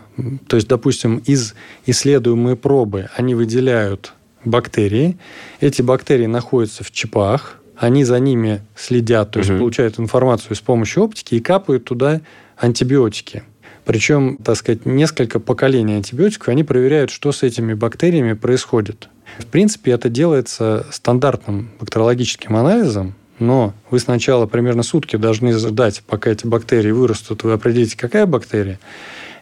[0.53, 1.55] есть, допустим, из
[1.85, 4.15] исследуемой пробы они выделяют
[4.45, 5.19] бактерии.
[5.61, 9.61] Эти бактерии находятся в чипах, они за ними следят, то есть угу.
[9.61, 12.21] получают информацию с помощью оптики и капают туда
[12.57, 13.45] антибиотики.
[13.85, 19.09] Причем, так сказать, несколько поколений антибиотиков, они проверяют, что с этими бактериями происходит.
[19.39, 26.31] В принципе, это делается стандартным бактериологическим анализом, но вы сначала примерно сутки должны ждать, пока
[26.31, 28.79] эти бактерии вырастут, вы определите, какая бактерия,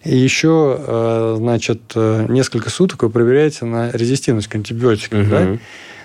[0.07, 5.23] и еще, э, значит, э, несколько суток вы проверяете на резистивность к антибиотикам.
[5.23, 5.31] Угу.
[5.31, 5.59] Да?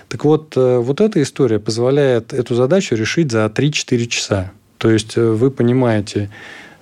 [0.08, 4.52] Так вот, э, вот эта история позволяет эту задачу решить за 3-4 часа.
[4.78, 6.28] То есть вы понимаете,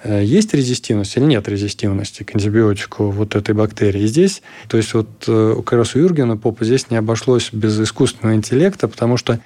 [0.04, 4.00] есть резистивность или нет резистивности к антибиотику вот этой бактерии.
[4.00, 5.62] И здесь, то есть вот у
[5.98, 9.40] Юргена Попа здесь не обошлось без искусственного интеллекта, потому что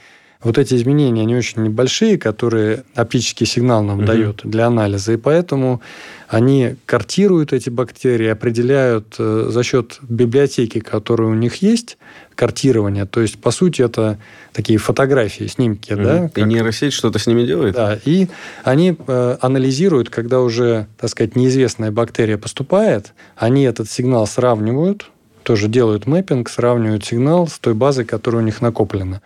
[0.44, 4.06] вот эти изменения, они очень небольшие, которые оптический сигнал нам угу.
[4.06, 5.80] дает для анализа, и поэтому
[6.28, 11.96] они картируют эти бактерии, определяют э, за счет библиотеки, которая у них есть,
[12.34, 13.06] картирование.
[13.06, 14.18] То есть, по сути, это
[14.52, 15.92] такие фотографии, снимки.
[15.92, 16.02] Угу.
[16.02, 16.38] Да, как...
[16.38, 17.74] И нейросеть что-то с ними делает?
[17.74, 18.28] Да, и
[18.64, 25.10] они э, анализируют, когда уже, так сказать, неизвестная бактерия поступает, они этот сигнал сравнивают,
[25.42, 29.22] тоже делают мэппинг, сравнивают сигнал с той базой, которая у них накоплена.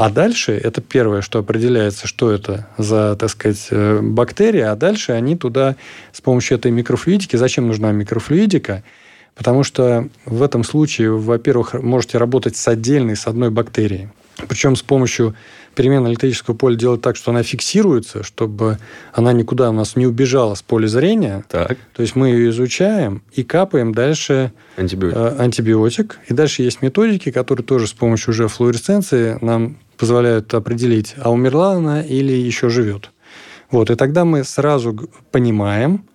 [0.00, 5.12] А дальше это первое, что определяется, что это за, так сказать, э, бактерия, а дальше
[5.12, 5.76] они туда
[6.10, 8.82] с помощью этой микрофлюидики, зачем нужна микрофлюидика?
[9.34, 14.08] Потому что в этом случае, во-первых, можете работать с отдельной, с одной бактерией.
[14.48, 15.34] Причем с помощью
[15.74, 18.78] перемены электрического поля делать так, что она фиксируется, чтобы
[19.12, 21.44] она никуда у нас не убежала с поля зрения.
[21.50, 21.76] Так.
[21.94, 25.18] То есть мы ее изучаем и капаем дальше антибиотик.
[25.18, 26.18] Э, антибиотик.
[26.26, 31.74] И дальше есть методики, которые тоже с помощью уже флуоресценции нам позволяют определить, а умерла
[31.74, 33.10] она или еще живет.
[33.70, 36.06] Вот, и тогда мы сразу понимаем,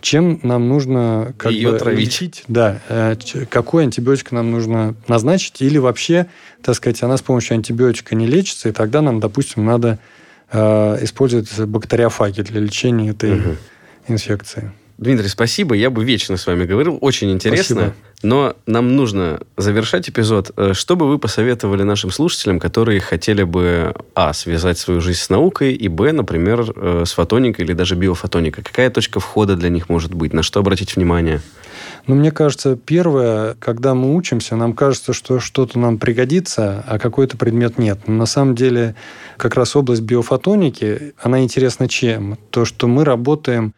[0.00, 2.00] чем нам нужно как Ее бы, травить.
[2.00, 3.14] лечить, да, э,
[3.48, 6.26] какой антибиотик нам нужно назначить, или вообще,
[6.62, 10.00] так сказать, она с помощью антибиотика не лечится, и тогда нам, допустим, надо
[10.50, 13.56] э, использовать бактериофаги для лечения этой угу.
[14.08, 14.72] инфекции.
[14.98, 15.76] Дмитрий, спасибо.
[15.76, 16.98] Я бы вечно с вами говорил.
[17.00, 17.76] Очень интересно.
[17.76, 17.94] Спасибо.
[18.24, 20.50] Но нам нужно завершать эпизод.
[20.56, 25.30] Э, что бы вы посоветовали нашим слушателям, которые хотели бы, а, связать свою жизнь с
[25.30, 28.64] наукой, и, б, например, э, с фотоникой или даже биофотоникой?
[28.64, 30.32] Какая точка входа для них может быть?
[30.32, 31.40] На что обратить внимание?
[32.08, 37.36] Ну, мне кажется, первое, когда мы учимся, нам кажется, что что-то нам пригодится, а какой-то
[37.36, 38.00] предмет нет.
[38.08, 38.96] Но на самом деле
[39.36, 42.36] как раз область биофотоники, она интересна чем?
[42.50, 43.74] То, что мы работаем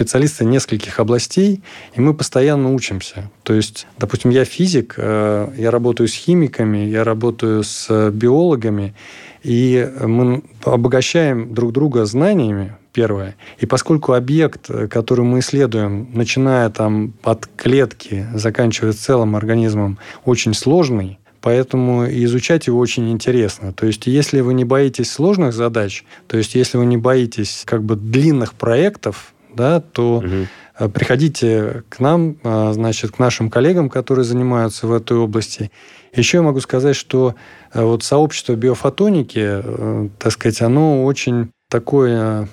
[0.00, 1.62] специалисты нескольких областей,
[1.94, 3.30] и мы постоянно учимся.
[3.42, 8.94] То есть, допустим, я физик, э, я работаю с химиками, я работаю с биологами,
[9.42, 13.36] и мы обогащаем друг друга знаниями, первое.
[13.58, 21.18] И поскольку объект, который мы исследуем, начиная там от клетки, заканчивая целым организмом, очень сложный,
[21.42, 23.72] Поэтому изучать его очень интересно.
[23.72, 27.82] То есть, если вы не боитесь сложных задач, то есть, если вы не боитесь как
[27.82, 30.90] бы длинных проектов, да, то угу.
[30.90, 35.70] приходите к нам, а, значит, к нашим коллегам, которые занимаются в этой области.
[36.14, 37.34] Еще я могу сказать, что
[37.72, 42.48] э, вот сообщество биофотоники, э, так сказать, оно очень такое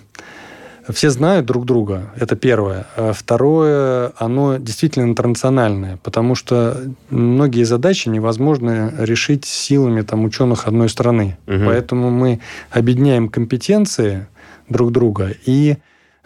[0.90, 2.88] все знают друг друга, это первое.
[2.96, 6.78] А второе, оно действительно интернациональное, потому что
[7.10, 11.38] многие задачи невозможно решить силами там, ученых одной страны.
[11.48, 11.66] Угу.
[11.66, 12.40] Поэтому мы
[12.72, 14.28] объединяем компетенции
[14.70, 15.78] друг друга и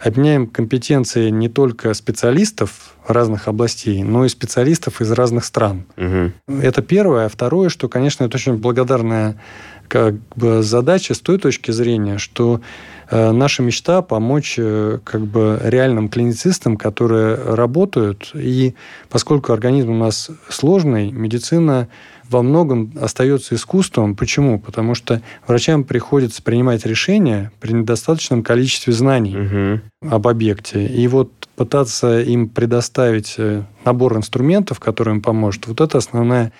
[0.02, 5.84] обменяем компетенции не только специалистов разных областей, но и специалистов из разных стран.
[5.96, 6.58] Угу.
[6.60, 7.26] Это первое.
[7.26, 9.36] А второе, что, конечно, это очень благодарная
[9.88, 12.60] как бы, задача с той точки зрения, что
[13.10, 18.30] э, наша мечта помочь э, как бы реальным клиницистам, которые работают.
[18.34, 18.74] И
[19.08, 21.88] поскольку организм у нас сложный, медицина
[22.32, 24.16] во многом остается искусством.
[24.16, 24.58] Почему?
[24.58, 29.80] Потому что врачам приходится принимать решения при недостаточном количестве знаний угу.
[30.14, 30.86] об объекте.
[30.86, 36.52] И вот пытаться им предоставить э, набор инструментов, который им поможет, вот это основная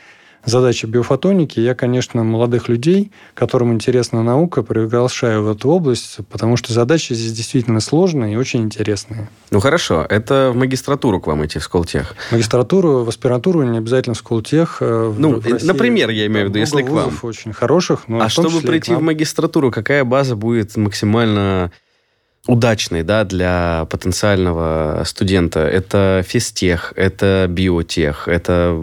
[0.44, 1.60] задача биофотоники.
[1.60, 7.32] Я, конечно, молодых людей, которым интересна наука, приглашаю в эту область, потому что задачи здесь
[7.32, 9.28] действительно сложные и очень интересные.
[9.50, 12.14] Ну хорошо, это в магистратуру к вам идти в Сколтех?
[12.30, 14.78] Магистратуру, в аспирантуру не обязательно в Сколтех.
[14.80, 17.12] Э, ну, в России, например, я имею в виду, если к вам.
[17.22, 18.08] очень хороших.
[18.08, 21.72] Но а чтобы прийти в магистратуру, какая база будет максимально
[22.46, 25.60] удачный да, для потенциального студента.
[25.60, 28.78] Это физтех, это биотех, это,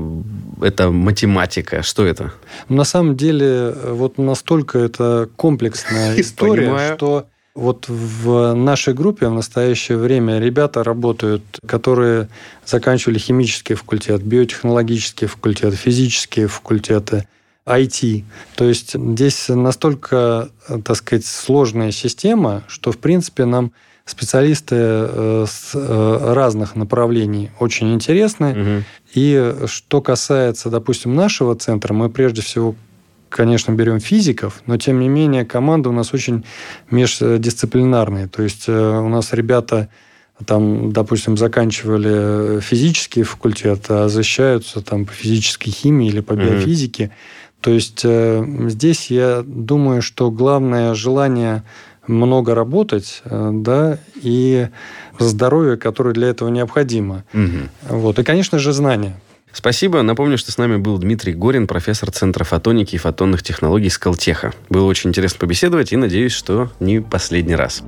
[0.62, 1.84] это математика.
[1.84, 2.32] Что это?
[2.70, 9.98] На самом деле, вот настолько это комплексная история, что вот в нашей группе в настоящее
[9.98, 12.30] время ребята работают, которые
[12.66, 17.28] заканчивали химический факультет, биотехнологический факультет, физические факультеты–
[17.70, 18.24] IT.
[18.56, 20.50] То есть здесь настолько,
[20.84, 23.72] так сказать, сложная система, что, в принципе, нам
[24.06, 28.52] специалисты э, с э, разных направлений очень интересны.
[28.52, 28.84] Угу.
[29.14, 32.76] И что касается, допустим, нашего центра, мы прежде всего
[33.30, 36.44] конечно, берем физиков, но, тем не менее, команда у нас очень
[36.90, 38.28] междисциплинарная.
[38.28, 39.88] То есть у нас ребята
[40.46, 47.04] там, допустим, заканчивали физический факультет, а защищаются там по физической химии или по биофизике.
[47.04, 47.12] Mm-hmm.
[47.62, 51.64] То есть э, здесь я думаю, что главное желание
[52.08, 54.70] много работать, э, да, и
[55.20, 57.24] здоровье, которое для этого необходимо.
[57.34, 57.98] Угу.
[57.98, 58.20] Вот.
[58.20, 59.20] И, конечно же, знания.
[59.52, 60.02] Спасибо.
[60.04, 64.54] Напомню, что с нами был Дмитрий Горин, профессор Центра фотоники и фотонных технологий Скалтеха.
[64.70, 67.84] Было очень интересно побеседовать и надеюсь, что не последний раз.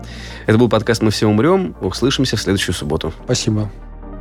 [0.48, 1.76] Это был подкаст «Мы все умрем».
[1.82, 3.14] Услышимся в следующую субботу.
[3.26, 3.72] Спасибо.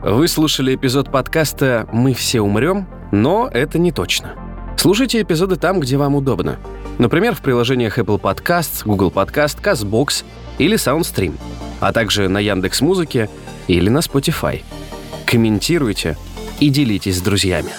[0.02, 4.49] Вы слушали эпизод подкаста «Мы все умрем», но это не точно.
[4.80, 6.58] Слушайте эпизоды там, где вам удобно.
[6.98, 10.24] Например, в приложениях Apple Podcasts, Google Podcast, CastBox
[10.56, 11.34] или SoundStream,
[11.80, 13.28] а также на Яндекс Музыке
[13.68, 14.62] или на Spotify.
[15.26, 16.16] Комментируйте–
[16.60, 17.72] и делитесь с друзьями.